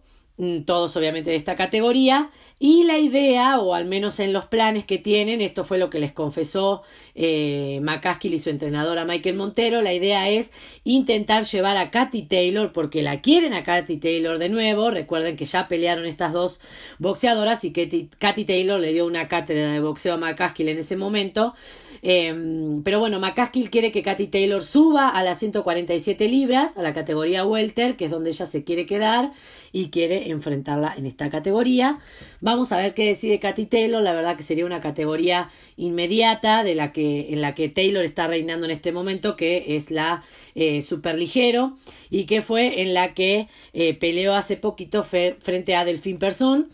todos 0.67 0.97
obviamente 0.97 1.31
de 1.31 1.37
esta 1.37 1.57
categoría. 1.57 2.31
Y 2.65 2.85
la 2.85 2.97
idea, 2.97 3.59
o 3.59 3.75
al 3.75 3.87
menos 3.87 4.21
en 4.21 4.33
los 4.33 4.47
planes 4.47 4.85
que 4.85 4.97
tienen, 4.97 5.41
esto 5.41 5.65
fue 5.65 5.79
lo 5.79 5.91
que 5.91 5.99
les 5.99 6.13
confesó 6.13 6.83
eh, 7.17 7.81
McCaskill 7.83 8.35
y 8.35 8.39
su 8.39 8.51
entrenadora 8.51 9.05
Michael 9.05 9.35
Montero, 9.35 9.83
la 9.83 9.93
idea 9.93 10.29
es 10.29 10.53
intentar 10.85 11.43
llevar 11.43 11.77
a 11.77 11.91
Katy 11.91 12.23
Taylor, 12.23 12.71
porque 12.71 13.03
la 13.03 13.21
quieren 13.21 13.53
a 13.53 13.65
Katy 13.65 13.97
Taylor 13.97 14.39
de 14.39 14.49
nuevo, 14.49 14.93
recuerden 14.93 15.37
que 15.37 15.45
ya 15.45 15.67
pelearon 15.67 16.07
estas 16.07 16.33
dos 16.33 16.61
boxeadoras 17.01 17.65
y 17.65 17.73
que 17.73 18.09
Katy 18.17 18.45
Taylor 18.45 18.79
le 18.79 18.93
dio 18.93 19.07
una 19.07 19.27
cátedra 19.27 19.73
de 19.73 19.81
boxeo 19.81 20.15
a 20.15 20.19
McCaskill 20.19 20.69
en 20.69 20.79
ese 20.79 20.97
momento, 20.97 21.55
Em, 22.05 22.83
pero 22.83 22.99
bueno, 22.99 23.21
McCaskill 23.21 23.71
quiere 23.71 23.93
que 23.93 24.03
Katy 24.03 24.27
Taylor 24.27 24.61
suba 24.61 25.09
a 25.09 25.23
las 25.23 25.38
147 25.38 26.29
libras, 26.29 26.77
a 26.77 26.83
la 26.83 26.93
categoría 26.93 27.47
welter, 27.47 27.95
que 27.95 28.07
es 28.07 28.11
donde 28.11 28.31
ella 28.31 28.45
se 28.45 28.65
quiere 28.65 28.87
quedar 28.87 29.33
y 29.71 29.91
quiere 29.91 30.31
enfrentarla 30.31 30.95
en 30.97 31.07
esta 31.07 31.31
categoría. 31.31 32.01
Vamos 32.41 32.73
a 32.73 32.77
ver 32.79 32.93
qué 32.95 33.07
decide 33.07 33.38
Katy 33.38 33.67
Taylor. 33.67 34.03
La 34.03 34.12
verdad 34.12 34.37
que 34.37 34.43
sería 34.43 34.67
una 34.67 34.81
categoría 34.81 35.49
inmediata 35.77 36.65
de 36.65 36.75
la 36.75 36.93
que 36.93 37.33
en 37.33 37.41
la 37.41 37.55
que 37.55 37.69
Taylor 37.69 38.05
está 38.05 38.27
reinando 38.27 38.67
en 38.67 38.73
este 38.73 38.91
momento, 38.91 39.37
que 39.37 39.77
es 39.77 39.93
la 39.93 40.25
eh, 40.57 40.83
super 40.83 41.17
ligero 41.17 41.77
y 42.11 42.25
que 42.25 42.43
fue 42.43 42.83
en 42.83 42.95
la 42.95 43.15
que 43.15 43.47
eh, 43.75 43.95
peleó 43.95 44.35
hace 44.35 44.57
poquito 44.57 45.05
frente 45.05 45.77
a 45.77 45.85
Delfín 45.85 46.19
Person. 46.19 46.69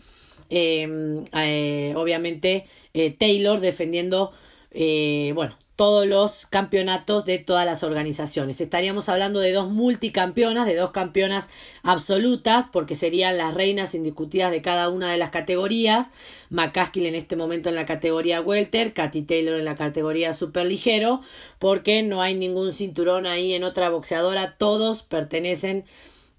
Em, 0.49 1.25
eh, 1.33 1.93
obviamente 1.95 2.65
Taylor 3.19 3.59
defendiendo 3.59 4.31
eh, 4.71 5.31
bueno, 5.35 5.57
todos 5.79 6.05
los 6.05 6.45
campeonatos 6.49 7.23
de 7.23 7.37
todas 7.37 7.65
las 7.65 7.83
organizaciones. 7.83 8.59
Estaríamos 8.59 9.07
hablando 9.07 9.39
de 9.39 9.53
dos 9.53 9.71
multicampeonas, 9.71 10.67
de 10.67 10.75
dos 10.75 10.91
campeonas 10.91 11.49
absolutas, 11.83 12.65
porque 12.69 12.95
serían 12.95 13.37
las 13.37 13.53
reinas 13.53 13.95
indiscutidas 13.95 14.51
de 14.51 14.61
cada 14.61 14.89
una 14.89 15.09
de 15.09 15.17
las 15.17 15.29
categorías. 15.29 16.07
McCaskill 16.49 17.05
en 17.05 17.15
este 17.15 17.37
momento 17.37 17.69
en 17.69 17.75
la 17.75 17.85
categoría 17.85 18.41
welter, 18.41 18.91
Katy 18.91 19.21
Taylor 19.21 19.57
en 19.57 19.63
la 19.63 19.77
categoría 19.77 20.33
super 20.33 20.65
ligero, 20.65 21.21
porque 21.59 22.03
no 22.03 22.21
hay 22.21 22.35
ningún 22.35 22.73
cinturón 22.73 23.25
ahí 23.25 23.53
en 23.53 23.63
otra 23.63 23.89
boxeadora, 23.89 24.57
todos 24.57 25.03
pertenecen 25.03 25.85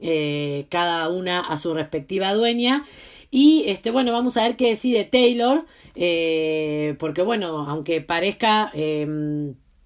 eh, 0.00 0.66
cada 0.68 1.08
una 1.08 1.40
a 1.40 1.56
su 1.56 1.72
respectiva 1.72 2.34
dueña. 2.34 2.84
Y 3.30 3.64
este, 3.68 3.90
bueno, 3.90 4.12
vamos 4.12 4.36
a 4.36 4.42
ver 4.42 4.56
qué 4.56 4.68
decide 4.68 5.04
Taylor, 5.04 5.64
eh, 5.94 6.96
porque 6.98 7.22
bueno, 7.22 7.68
aunque 7.68 8.00
parezca 8.00 8.70
eh, 8.74 9.06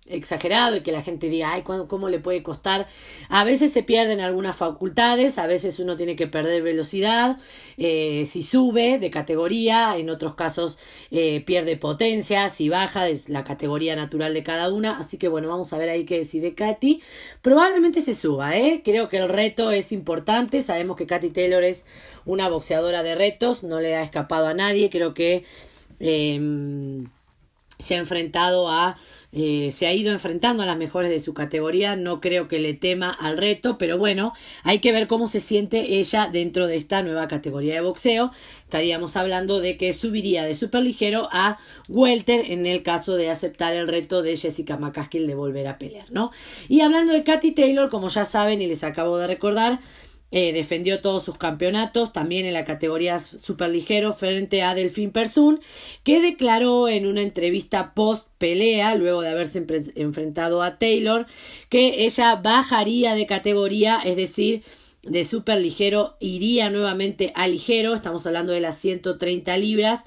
exagerado 0.06 0.76
y 0.76 0.82
que 0.82 0.92
la 0.92 1.02
gente 1.02 1.28
diga, 1.28 1.52
ay, 1.52 1.62
¿cómo 1.62 2.08
le 2.08 2.18
puede 2.18 2.42
costar? 2.42 2.86
A 3.28 3.44
veces 3.44 3.72
se 3.72 3.82
pierden 3.82 4.20
algunas 4.20 4.56
facultades, 4.56 5.38
a 5.38 5.46
veces 5.46 5.78
uno 5.80 5.96
tiene 5.96 6.14
que 6.14 6.26
perder 6.26 6.62
velocidad, 6.62 7.38
eh, 7.78 8.24
si 8.26 8.42
sube 8.42 8.98
de 8.98 9.10
categoría, 9.10 9.96
en 9.96 10.10
otros 10.10 10.34
casos 10.34 10.78
eh, 11.10 11.42
pierde 11.46 11.76
potencia, 11.76 12.50
si 12.50 12.68
baja 12.68 13.08
es 13.08 13.28
la 13.30 13.44
categoría 13.44 13.96
natural 13.96 14.34
de 14.34 14.42
cada 14.42 14.72
una, 14.72 14.98
así 14.98 15.16
que 15.16 15.28
bueno, 15.28 15.48
vamos 15.48 15.72
a 15.72 15.78
ver 15.78 15.88
ahí 15.88 16.04
qué 16.04 16.18
decide 16.18 16.54
Katy. 16.54 17.02
Probablemente 17.40 18.02
se 18.02 18.14
suba, 18.14 18.56
¿eh? 18.58 18.82
Creo 18.84 19.08
que 19.08 19.16
el 19.18 19.28
reto 19.28 19.70
es 19.70 19.90
importante, 19.92 20.60
sabemos 20.60 20.96
que 20.96 21.06
Katy 21.06 21.30
Taylor 21.30 21.64
es 21.64 21.84
una 22.26 22.48
boxeadora 22.48 23.02
de 23.02 23.14
retos, 23.14 23.62
no 23.62 23.80
le 23.80 23.96
ha 23.96 24.02
escapado 24.02 24.48
a 24.48 24.54
nadie, 24.54 24.90
creo 24.90 25.14
que... 25.14 25.44
Eh, 26.00 27.04
se 27.78 27.94
ha 27.94 27.98
enfrentado 27.98 28.70
a 28.70 28.96
eh, 29.36 29.72
se 29.72 29.88
ha 29.88 29.92
ido 29.92 30.12
enfrentando 30.12 30.62
a 30.62 30.66
las 30.66 30.76
mejores 30.76 31.10
de 31.10 31.18
su 31.18 31.34
categoría. 31.34 31.96
No 31.96 32.20
creo 32.20 32.46
que 32.46 32.60
le 32.60 32.74
tema 32.74 33.10
al 33.10 33.36
reto 33.36 33.78
pero 33.78 33.98
bueno 33.98 34.32
hay 34.62 34.78
que 34.78 34.92
ver 34.92 35.08
cómo 35.08 35.26
se 35.26 35.40
siente 35.40 35.98
ella 35.98 36.28
dentro 36.32 36.68
de 36.68 36.76
esta 36.76 37.02
nueva 37.02 37.26
categoría 37.26 37.74
de 37.74 37.80
boxeo. 37.80 38.30
Estaríamos 38.62 39.16
hablando 39.16 39.60
de 39.60 39.76
que 39.76 39.92
subiría 39.92 40.44
de 40.44 40.54
superligero 40.54 41.28
a 41.32 41.58
welter 41.88 42.50
en 42.52 42.66
el 42.66 42.82
caso 42.82 43.16
de 43.16 43.30
aceptar 43.30 43.74
el 43.74 43.88
reto 43.88 44.22
de 44.22 44.36
Jessica 44.36 44.76
McCaskill 44.76 45.26
de 45.26 45.34
volver 45.34 45.66
a 45.68 45.78
pelear 45.78 46.10
no 46.10 46.30
y 46.68 46.80
hablando 46.80 47.12
de 47.12 47.24
Katy 47.24 47.52
Taylor 47.52 47.88
como 47.88 48.08
ya 48.08 48.24
saben 48.24 48.62
y 48.62 48.66
les 48.66 48.84
acabo 48.84 49.18
de 49.18 49.26
recordar 49.26 49.80
eh, 50.36 50.52
defendió 50.52 51.00
todos 51.00 51.22
sus 51.22 51.38
campeonatos, 51.38 52.12
también 52.12 52.44
en 52.44 52.54
la 52.54 52.64
categoría 52.64 53.20
superligero 53.20 54.12
frente 54.12 54.64
a 54.64 54.74
Delfín 54.74 55.12
Persun, 55.12 55.60
que 56.02 56.20
declaró 56.20 56.88
en 56.88 57.06
una 57.06 57.22
entrevista 57.22 57.94
post 57.94 58.26
pelea, 58.38 58.96
luego 58.96 59.20
de 59.20 59.28
haberse 59.28 59.64
enfrentado 59.94 60.64
a 60.64 60.76
Taylor, 60.76 61.28
que 61.68 62.04
ella 62.04 62.34
bajaría 62.34 63.14
de 63.14 63.26
categoría, 63.26 64.00
es 64.04 64.16
decir, 64.16 64.64
de 65.04 65.24
superligero 65.24 66.16
iría 66.18 66.68
nuevamente 66.68 67.30
a 67.36 67.46
ligero, 67.46 67.94
estamos 67.94 68.26
hablando 68.26 68.52
de 68.52 68.60
las 68.60 68.76
130 68.76 69.56
libras, 69.58 70.02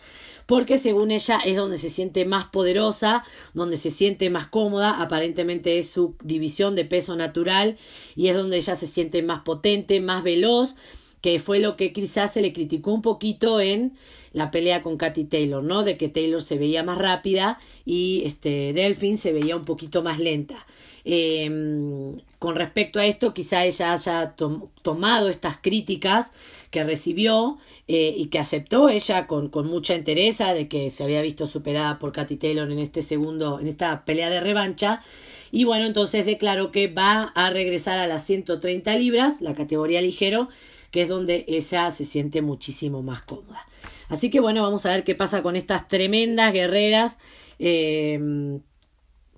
porque 0.47 0.77
según 0.77 1.11
ella 1.11 1.39
es 1.45 1.55
donde 1.55 1.77
se 1.77 1.91
siente 1.91 2.25
más 2.25 2.45
poderosa, 2.45 3.23
donde 3.53 3.77
se 3.77 3.91
siente 3.91 4.31
más 4.31 4.47
cómoda, 4.47 5.01
aparentemente 5.01 5.77
es 5.77 5.89
su 5.91 6.15
división 6.23 6.75
de 6.75 6.85
peso 6.85 7.15
natural 7.15 7.77
y 8.15 8.29
es 8.29 8.35
donde 8.35 8.57
ella 8.57 8.75
se 8.75 8.87
siente 8.87 9.21
más 9.21 9.41
potente, 9.41 9.99
más 9.99 10.23
veloz, 10.23 10.75
que 11.21 11.39
fue 11.39 11.59
lo 11.59 11.75
que 11.75 11.93
quizás 11.93 12.33
se 12.33 12.41
le 12.41 12.53
criticó 12.53 12.93
un 12.93 13.01
poquito 13.01 13.59
en 13.59 13.97
la 14.31 14.49
pelea 14.49 14.81
con 14.81 14.97
Katy 14.97 15.25
Taylor, 15.25 15.63
¿no? 15.63 15.83
De 15.83 15.97
que 15.97 16.07
Taylor 16.09 16.41
se 16.41 16.57
veía 16.57 16.83
más 16.83 16.97
rápida 16.97 17.59
y 17.85 18.23
este 18.25 18.71
Delfin 18.71 19.17
se 19.17 19.33
veía 19.33 19.55
un 19.55 19.65
poquito 19.65 20.03
más 20.03 20.19
lenta. 20.19 20.65
Em, 21.03 22.19
con 22.37 22.55
respecto 22.55 22.99
a 22.99 23.05
esto, 23.05 23.33
quizá 23.33 23.65
ella 23.65 23.93
haya 23.93 24.35
tomado 24.81 25.29
estas 25.29 25.57
críticas 25.57 26.31
que 26.77 26.83
recibió 26.83 27.57
eh, 27.87 28.13
y 28.15 28.27
que 28.27 28.37
aceptó 28.37 28.87
ella 28.87 29.25
con, 29.25 29.49
con 29.49 29.65
mucha 29.65 29.95
entereza 29.95 30.53
de 30.53 30.67
que 30.67 30.91
se 30.91 31.03
había 31.03 31.23
visto 31.23 31.47
superada 31.47 31.97
por 31.97 32.11
Katy 32.11 32.37
Taylor 32.37 32.71
en 32.71 32.77
este 32.77 33.01
segundo, 33.01 33.59
en 33.59 33.67
esta 33.67 34.05
pelea 34.05 34.29
de 34.29 34.41
revancha. 34.41 35.01
Y 35.49 35.63
bueno, 35.63 35.87
entonces 35.87 36.27
declaró 36.27 36.71
que 36.71 36.87
va 36.87 37.31
a 37.33 37.49
regresar 37.49 37.97
a 37.97 38.05
las 38.05 38.23
130 38.27 38.95
libras, 38.95 39.41
la 39.41 39.55
categoría 39.55 40.01
ligero, 40.01 40.49
que 40.91 41.01
es 41.01 41.09
donde 41.09 41.45
ella 41.47 41.89
se 41.89 42.05
siente 42.05 42.43
muchísimo 42.43 43.01
más 43.01 43.23
cómoda. 43.23 43.65
Así 44.07 44.29
que 44.29 44.39
bueno, 44.39 44.61
vamos 44.61 44.85
a 44.85 44.89
ver 44.89 45.03
qué 45.03 45.15
pasa 45.15 45.41
con 45.41 45.55
estas 45.55 45.87
tremendas 45.87 46.53
guerreras. 46.53 47.17
Eh, 47.57 48.59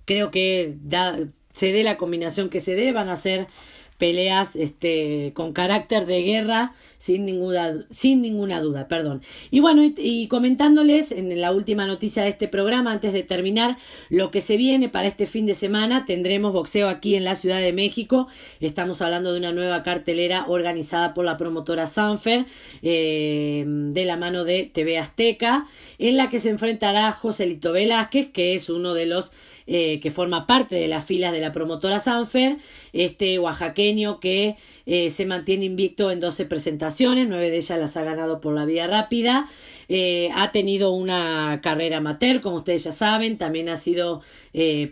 creo 0.04 0.30
que 0.30 0.74
se 1.54 1.72
dé 1.72 1.84
la 1.84 1.96
combinación 1.96 2.50
que 2.50 2.60
se 2.60 2.74
dé, 2.74 2.92
van 2.92 3.08
a 3.08 3.16
ser 3.16 3.46
peleas 4.00 4.56
este, 4.56 5.30
con 5.34 5.52
carácter 5.52 6.06
de 6.06 6.22
guerra, 6.22 6.72
sin 6.98 7.26
ninguna, 7.26 7.86
sin 7.90 8.22
ninguna 8.22 8.60
duda, 8.60 8.88
perdón. 8.88 9.22
Y 9.50 9.60
bueno, 9.60 9.82
y, 9.84 10.26
comentándoles 10.28 11.12
en 11.12 11.38
la 11.40 11.52
última 11.52 11.86
noticia 11.86 12.22
de 12.22 12.30
este 12.30 12.48
programa, 12.48 12.92
antes 12.92 13.12
de 13.12 13.22
terminar, 13.22 13.76
lo 14.08 14.30
que 14.30 14.40
se 14.40 14.56
viene 14.56 14.88
para 14.88 15.06
este 15.06 15.26
fin 15.26 15.46
de 15.46 15.54
semana, 15.54 16.06
tendremos 16.06 16.52
boxeo 16.52 16.88
aquí 16.88 17.14
en 17.14 17.24
la 17.24 17.34
Ciudad 17.34 17.60
de 17.60 17.74
México, 17.74 18.26
estamos 18.60 19.02
hablando 19.02 19.32
de 19.32 19.38
una 19.38 19.52
nueva 19.52 19.82
cartelera 19.82 20.46
organizada 20.48 21.12
por 21.12 21.26
la 21.26 21.36
promotora 21.36 21.86
Sanfer, 21.86 22.46
eh, 22.82 23.64
de 23.66 24.04
la 24.06 24.16
mano 24.16 24.44
de 24.44 24.64
TV 24.64 24.98
Azteca, 24.98 25.66
en 25.98 26.16
la 26.16 26.30
que 26.30 26.40
se 26.40 26.48
enfrentará 26.48 27.12
Joselito 27.12 27.72
Velázquez, 27.72 28.30
que 28.32 28.54
es 28.54 28.70
uno 28.70 28.94
de 28.94 29.04
los 29.04 29.30
eh, 29.72 30.00
que 30.00 30.10
forma 30.10 30.48
parte 30.48 30.74
de 30.74 30.88
las 30.88 31.04
filas 31.04 31.30
de 31.30 31.40
la 31.40 31.52
promotora 31.52 32.00
Sanfer, 32.00 32.56
este 32.92 33.38
oaxaqueño 33.38 34.18
que 34.18 34.56
eh, 34.84 35.10
se 35.10 35.26
mantiene 35.26 35.64
invicto 35.64 36.10
en 36.10 36.18
12 36.18 36.44
presentaciones, 36.46 37.28
nueve 37.28 37.52
de 37.52 37.58
ellas 37.58 37.78
las 37.78 37.96
ha 37.96 38.02
ganado 38.02 38.40
por 38.40 38.52
la 38.52 38.64
vía 38.64 38.88
rápida, 38.88 39.48
eh, 39.88 40.30
ha 40.34 40.50
tenido 40.50 40.90
una 40.90 41.60
carrera 41.62 41.98
amateur, 41.98 42.40
como 42.40 42.56
ustedes 42.56 42.82
ya 42.82 42.90
saben, 42.90 43.38
también 43.38 43.68
ha 43.68 43.76
sido 43.76 44.22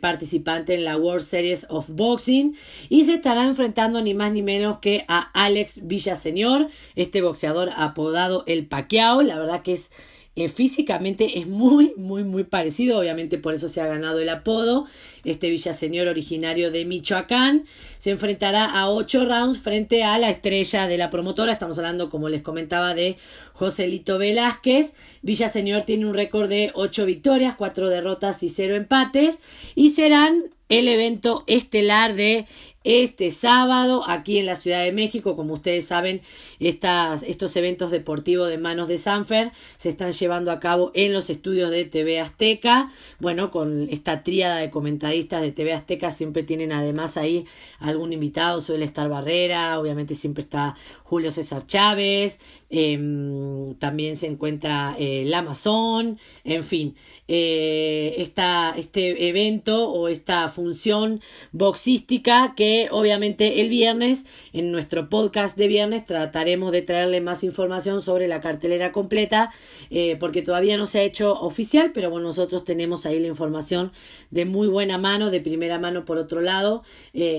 participante 0.01 0.75
en 0.75 0.85
la 0.85 0.97
World 0.97 1.23
Series 1.23 1.67
of 1.69 1.89
Boxing 1.89 2.57
y 2.89 3.03
se 3.03 3.15
estará 3.15 3.43
enfrentando 3.43 4.01
ni 4.01 4.15
más 4.15 4.31
ni 4.31 4.43
menos 4.43 4.79
que 4.79 5.05
a 5.09 5.19
Alex 5.19 5.81
Villaseñor, 5.83 6.69
este 6.95 7.21
boxeador 7.21 7.71
apodado 7.77 8.45
El 8.47 8.69
Paquiao, 8.69 9.23
la 9.23 9.41
verdad 9.41 9.63
que 9.63 9.73
es 9.73 9.91
eh, 10.39 10.49
físicamente 10.49 11.41
es 11.41 11.49
muy, 11.49 11.95
muy, 11.97 12.23
muy 12.23 12.45
parecido, 12.45 13.01
obviamente 13.01 13.39
por 13.39 13.55
eso 13.55 13.69
se 13.69 13.81
ha 13.81 13.89
ganado 13.89 14.21
el 14.21 14.29
apodo. 14.29 14.87
Este 15.25 15.51
Villaseñor 15.51 16.07
originario 16.07 16.71
de 16.71 16.85
Michoacán 16.85 17.65
se 17.99 18.11
enfrentará 18.11 18.65
a 18.65 18.89
ocho 18.89 19.25
rounds 19.25 19.59
frente 19.59 20.05
a 20.05 20.17
la 20.17 20.31
estrella 20.31 20.87
de 20.87 20.97
la 20.97 21.11
promotora. 21.11 21.53
Estamos 21.53 21.77
hablando, 21.79 22.09
como 22.09 22.29
les 22.29 22.43
comentaba, 22.43 22.95
de 22.95 23.17
Joselito 23.53 24.17
Velázquez. 24.17 24.93
Villaseñor 25.23 25.83
tiene 25.83 26.07
un 26.07 26.15
récord 26.15 26.49
de 26.49 26.71
ocho 26.75 27.05
victorias, 27.05 27.57
cuatro 27.59 27.89
derrotas 27.89 28.41
y 28.45 28.49
cero 28.49 28.77
empates. 28.77 29.41
Y 29.75 29.89
serán 29.89 30.45
el 30.69 30.87
evento 30.87 31.43
estelar 31.49 32.15
de 32.15 32.47
este 32.85 33.31
sábado 33.31 34.05
aquí 34.07 34.39
en 34.39 34.47
la 34.47 34.57
Ciudad 34.57 34.85
de 34.85 34.93
México. 34.93 35.37
Como 35.37 35.55
ustedes 35.55 35.87
saben, 35.87 36.23
estas, 36.61 37.23
estos 37.23 37.55
eventos 37.57 37.91
deportivos 37.91 38.49
de 38.49 38.59
manos 38.59 38.89
de 38.89 38.99
Sanfer 38.99 39.53
se 39.77 39.89
están 39.89 40.13
llevando 40.13 40.51
a 40.51 40.61
cabo 40.61 40.91
en 40.95 41.13
los 41.13 41.29
estudios 41.31 41.71
de 41.71 41.85
TV 41.85 42.21
Azteca. 42.21 42.91
Bueno, 43.19 43.51
con 43.51 43.89
esta 43.91 44.23
tríada 44.23 44.57
de 44.59 44.71
comentadistas 44.71 45.43
de 45.43 45.53
TV 45.53 45.73
Azteca 45.73 46.11
siempre 46.11 46.43
tienen 46.43 46.73
además 46.73 47.17
ahí 47.17 47.47
algún 47.79 48.13
invitado, 48.13 48.61
suele 48.61 48.85
estar 48.85 49.09
Barrera, 49.09 49.79
obviamente 49.79 50.15
siempre 50.15 50.43
está 50.43 50.77
Julio 51.03 51.31
César 51.31 51.67
Chávez, 51.67 52.39
em, 52.71 53.75
también 53.77 54.17
se 54.17 54.27
encuentra 54.27 54.95
eh, 54.99 55.23
el 55.23 55.35
Amazon, 55.35 56.19
en 56.45 56.65
fin, 56.65 56.97
eh, 57.29 58.15
este 58.19 59.29
evento 59.29 59.91
o 59.91 60.09
esta 60.09 60.49
función 60.49 61.21
boxística 61.53 62.55
que 62.57 62.68
obviamente 62.91 63.61
el 63.61 63.69
viernes 63.69 64.25
en 64.53 64.73
nuestro 64.73 65.09
podcast 65.09 65.57
de 65.57 65.69
viernes 65.69 66.05
trataremos 66.05 66.73
de 66.73 66.83
traerle 66.83 67.21
más 67.21 67.45
información 67.45 68.03
sobre 68.03 68.29
la 68.29 68.41
cartelera 68.41 68.93
completa 68.93 69.53
eh, 69.91 70.17
porque 70.19 70.43
todavía 70.43 70.77
no 70.77 70.87
se 70.87 71.01
ha 71.01 71.03
hecho 71.03 71.33
oficial 71.41 71.93
pero 71.93 72.11
bueno 72.11 72.29
nosotros 72.29 72.65
tenemos 72.65 73.07
ahí 73.07 73.21
la 73.21 73.29
información 73.29 73.93
de 74.31 74.45
muy 74.45 74.69
buena 74.69 74.99
mano 74.99 75.31
de 75.31 75.41
primera 75.41 75.79
mano 75.79 76.05
por 76.05 76.19
otro 76.19 76.41
lado 76.41 76.83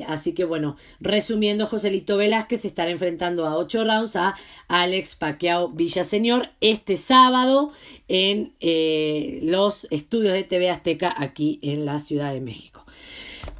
así 0.08 0.34
que 0.34 0.46
bueno 0.46 0.78
resumiendo 1.00 1.66
Joselito 1.68 2.18
Velázquez 2.18 2.66
estará 2.66 2.92
enfrentando 2.92 3.46
a 3.46 3.58
8 3.58 3.84
rounds 3.84 4.16
a 4.16 4.36
Alex 4.68 5.16
Paquiao 5.16 5.70
Villaseñor 5.70 6.50
este 6.62 6.96
sábado 6.96 7.72
en 8.08 8.54
eh, 8.60 9.40
los 9.44 9.88
estudios 9.92 10.34
de 10.34 10.44
TV 10.44 10.70
Azteca 10.70 11.14
aquí 11.18 11.60
en 11.62 11.86
la 11.86 12.00
Ciudad 12.00 12.34
de 12.34 12.42
México. 12.42 12.79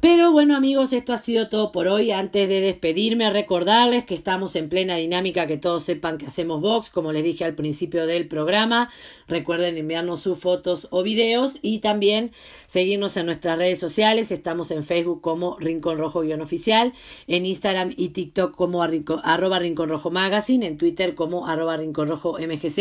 Pero 0.00 0.32
bueno 0.32 0.56
amigos, 0.56 0.94
esto 0.94 1.12
ha 1.12 1.18
sido 1.18 1.50
todo 1.50 1.72
por 1.72 1.86
hoy. 1.86 2.10
Antes 2.10 2.48
de 2.48 2.62
despedirme, 2.62 3.28
recordarles 3.28 4.06
que 4.06 4.14
estamos 4.14 4.56
en 4.56 4.70
plena 4.70 4.96
dinámica, 4.96 5.46
que 5.46 5.58
todos 5.58 5.82
sepan 5.82 6.16
que 6.16 6.24
hacemos 6.24 6.62
box, 6.62 6.88
como 6.88 7.12
les 7.12 7.22
dije 7.22 7.44
al 7.44 7.54
principio 7.54 8.06
del 8.06 8.26
programa. 8.26 8.90
Recuerden 9.28 9.76
enviarnos 9.76 10.20
sus 10.20 10.38
fotos 10.38 10.88
o 10.90 11.02
videos 11.02 11.58
y 11.60 11.80
también 11.80 12.32
seguirnos 12.64 13.18
en 13.18 13.26
nuestras 13.26 13.58
redes 13.58 13.78
sociales. 13.78 14.32
Estamos 14.32 14.70
en 14.70 14.84
Facebook 14.84 15.20
como 15.20 15.58
Rincón 15.58 15.98
Rojo-oficial, 15.98 16.94
en 17.26 17.44
Instagram 17.44 17.92
y 17.94 18.08
TikTok 18.08 18.56
como 18.56 18.82
arroba 18.82 19.58
Rincón 19.58 19.90
Rojo 19.90 20.10
Magazine, 20.10 20.66
en 20.66 20.78
Twitter 20.78 21.14
como 21.14 21.46
arroba 21.46 21.76
Rincón 21.76 22.08
Rojo 22.08 22.38
MGZ. 22.38 22.78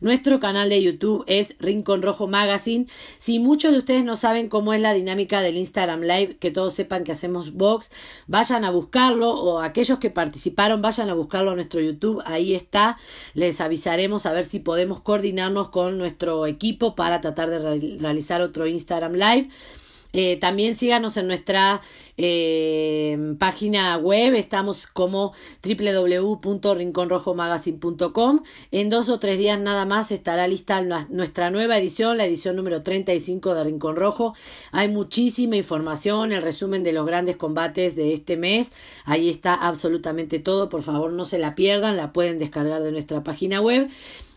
Nuestro 0.00 0.40
canal 0.40 0.68
de 0.68 0.82
YouTube 0.82 1.24
es 1.26 1.54
Rincón 1.58 2.02
Rojo 2.02 2.26
Magazine. 2.26 2.86
Si 3.16 3.38
muchos 3.38 3.72
de 3.72 3.78
ustedes 3.78 4.04
no 4.04 4.14
saben 4.14 4.50
cómo 4.50 4.74
es 4.74 4.82
la 4.82 4.92
dinámica 4.92 5.40
del 5.40 5.56
Instagram 5.56 6.02
Live, 6.02 6.33
que 6.38 6.50
todos 6.50 6.74
sepan 6.74 7.04
que 7.04 7.12
hacemos 7.12 7.52
box, 7.52 7.90
vayan 8.26 8.64
a 8.64 8.70
buscarlo 8.70 9.30
o 9.30 9.60
aquellos 9.60 9.98
que 9.98 10.10
participaron 10.10 10.82
vayan 10.82 11.10
a 11.10 11.14
buscarlo 11.14 11.52
a 11.52 11.54
nuestro 11.54 11.80
YouTube, 11.80 12.22
ahí 12.26 12.54
está, 12.54 12.98
les 13.34 13.60
avisaremos 13.60 14.26
a 14.26 14.32
ver 14.32 14.44
si 14.44 14.60
podemos 14.60 15.00
coordinarnos 15.00 15.70
con 15.70 15.98
nuestro 15.98 16.46
equipo 16.46 16.94
para 16.94 17.20
tratar 17.20 17.50
de 17.50 17.98
realizar 17.98 18.40
otro 18.40 18.66
Instagram 18.66 19.14
Live. 19.14 19.50
Eh, 20.14 20.36
también 20.36 20.76
síganos 20.76 21.16
en 21.16 21.26
nuestra 21.26 21.80
eh, 22.16 23.34
página 23.40 23.96
web, 23.96 24.34
estamos 24.34 24.86
como 24.86 25.32
www.rinconrojomagazine.com. 25.64 28.42
En 28.70 28.90
dos 28.90 29.08
o 29.08 29.18
tres 29.18 29.38
días 29.38 29.58
nada 29.58 29.84
más 29.84 30.12
estará 30.12 30.46
lista 30.46 30.80
nuestra 31.10 31.50
nueva 31.50 31.78
edición, 31.78 32.16
la 32.16 32.26
edición 32.26 32.54
número 32.54 32.84
35 32.84 33.54
de 33.54 33.64
Rincón 33.64 33.96
Rojo. 33.96 34.34
Hay 34.70 34.86
muchísima 34.86 35.56
información, 35.56 36.30
el 36.30 36.42
resumen 36.42 36.84
de 36.84 36.92
los 36.92 37.06
grandes 37.06 37.36
combates 37.36 37.96
de 37.96 38.12
este 38.12 38.36
mes. 38.36 38.70
Ahí 39.04 39.28
está 39.28 39.54
absolutamente 39.54 40.38
todo, 40.38 40.68
por 40.68 40.82
favor 40.82 41.12
no 41.12 41.24
se 41.24 41.38
la 41.38 41.56
pierdan, 41.56 41.96
la 41.96 42.12
pueden 42.12 42.38
descargar 42.38 42.84
de 42.84 42.92
nuestra 42.92 43.24
página 43.24 43.60
web. 43.60 43.90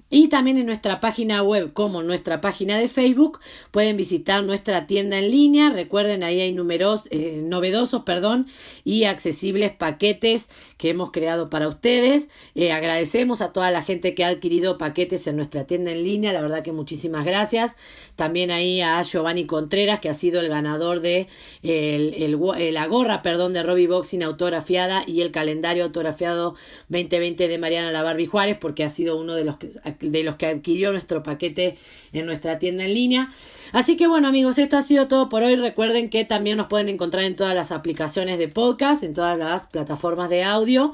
Y 0.09 0.29
también 0.29 0.57
en 0.57 0.65
nuestra 0.65 1.01
página 1.01 1.43
web 1.43 1.73
como 1.73 2.01
nuestra 2.01 2.39
página 2.39 2.77
de 2.77 2.87
Facebook 2.87 3.39
pueden 3.71 3.97
visitar 3.97 4.41
nuestra 4.41 4.87
tienda 4.87 5.17
en 5.19 5.31
línea. 5.31 5.69
Recuerden, 5.69 6.23
ahí 6.23 6.39
hay 6.39 6.53
números 6.53 7.01
eh, 7.09 7.41
novedosos 7.43 8.03
perdón, 8.03 8.47
y 8.85 9.03
accesibles 9.03 9.73
paquetes 9.73 10.47
que 10.77 10.91
hemos 10.91 11.11
creado 11.11 11.49
para 11.49 11.67
ustedes. 11.67 12.29
Eh, 12.55 12.71
agradecemos 12.71 13.41
a 13.41 13.51
toda 13.51 13.69
la 13.69 13.81
gente 13.81 14.15
que 14.15 14.23
ha 14.23 14.29
adquirido 14.29 14.77
paquetes 14.77 15.27
en 15.27 15.35
nuestra 15.35 15.65
tienda 15.65 15.91
en 15.91 16.03
línea. 16.05 16.31
La 16.31 16.41
verdad 16.41 16.63
que 16.63 16.71
muchísimas 16.71 17.25
gracias. 17.25 17.75
También 18.15 18.49
ahí 18.49 18.79
a 18.79 19.01
Giovanni 19.01 19.45
Contreras, 19.45 19.99
que 19.99 20.07
ha 20.07 20.13
sido 20.13 20.39
el 20.39 20.47
ganador 20.47 21.01
de 21.01 21.27
el, 21.63 22.39
la 22.73 22.87
gorra 22.87 23.21
perdón, 23.21 23.51
de 23.51 23.63
Robbie 23.63 23.87
Boxing 23.87 24.23
autografiada 24.23 25.03
y 25.05 25.19
el 25.19 25.31
calendario 25.31 25.83
autografiado 25.83 26.55
2020 26.87 27.49
de 27.49 27.57
Mariana 27.57 27.91
La 27.91 28.07
Juárez, 28.25 28.57
porque 28.59 28.85
ha 28.85 28.89
sido 28.89 29.19
uno 29.19 29.35
de 29.35 29.43
los 29.43 29.57
que 29.57 29.69
de 29.99 30.23
los 30.23 30.35
que 30.35 30.47
adquirió 30.47 30.91
nuestro 30.91 31.23
paquete 31.23 31.77
en 32.13 32.25
nuestra 32.25 32.59
tienda 32.59 32.83
en 32.83 32.93
línea. 32.93 33.31
Así 33.71 33.97
que 33.97 34.07
bueno 34.07 34.27
amigos, 34.27 34.57
esto 34.57 34.77
ha 34.77 34.81
sido 34.81 35.07
todo 35.07 35.29
por 35.29 35.43
hoy. 35.43 35.55
Recuerden 35.55 36.09
que 36.09 36.25
también 36.25 36.57
nos 36.57 36.67
pueden 36.67 36.89
encontrar 36.89 37.23
en 37.23 37.35
todas 37.35 37.55
las 37.55 37.71
aplicaciones 37.71 38.39
de 38.39 38.47
podcast, 38.47 39.03
en 39.03 39.13
todas 39.13 39.37
las 39.37 39.67
plataformas 39.67 40.29
de 40.29 40.43
audio. 40.43 40.93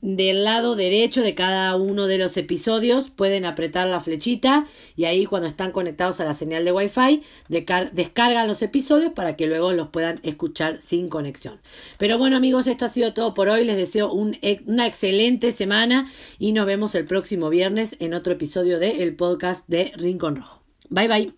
Del 0.00 0.44
lado 0.44 0.76
derecho 0.76 1.22
de 1.22 1.34
cada 1.34 1.74
uno 1.74 2.06
de 2.06 2.18
los 2.18 2.36
episodios 2.36 3.10
pueden 3.10 3.44
apretar 3.44 3.88
la 3.88 3.98
flechita 3.98 4.64
y 4.94 5.06
ahí 5.06 5.26
cuando 5.26 5.48
están 5.48 5.72
conectados 5.72 6.20
a 6.20 6.24
la 6.24 6.34
señal 6.34 6.64
de 6.64 6.70
Wi-Fi 6.70 7.22
descargan 7.48 8.46
los 8.46 8.62
episodios 8.62 9.12
para 9.12 9.34
que 9.34 9.48
luego 9.48 9.72
los 9.72 9.88
puedan 9.88 10.20
escuchar 10.22 10.80
sin 10.80 11.08
conexión. 11.08 11.60
Pero 11.98 12.16
bueno 12.16 12.36
amigos, 12.36 12.68
esto 12.68 12.84
ha 12.84 12.88
sido 12.88 13.12
todo 13.12 13.34
por 13.34 13.48
hoy. 13.48 13.64
Les 13.64 13.76
deseo 13.76 14.12
una 14.12 14.86
excelente 14.86 15.50
semana 15.50 16.08
y 16.38 16.52
nos 16.52 16.66
vemos 16.66 16.94
el 16.94 17.04
próximo 17.04 17.50
viernes 17.50 17.96
en 17.98 18.14
otro 18.14 18.32
episodio 18.32 18.78
de 18.78 19.02
el 19.02 19.16
podcast 19.16 19.66
de 19.66 19.92
Rincón 19.96 20.36
Rojo. 20.36 20.62
Bye 20.90 21.08
bye. 21.08 21.37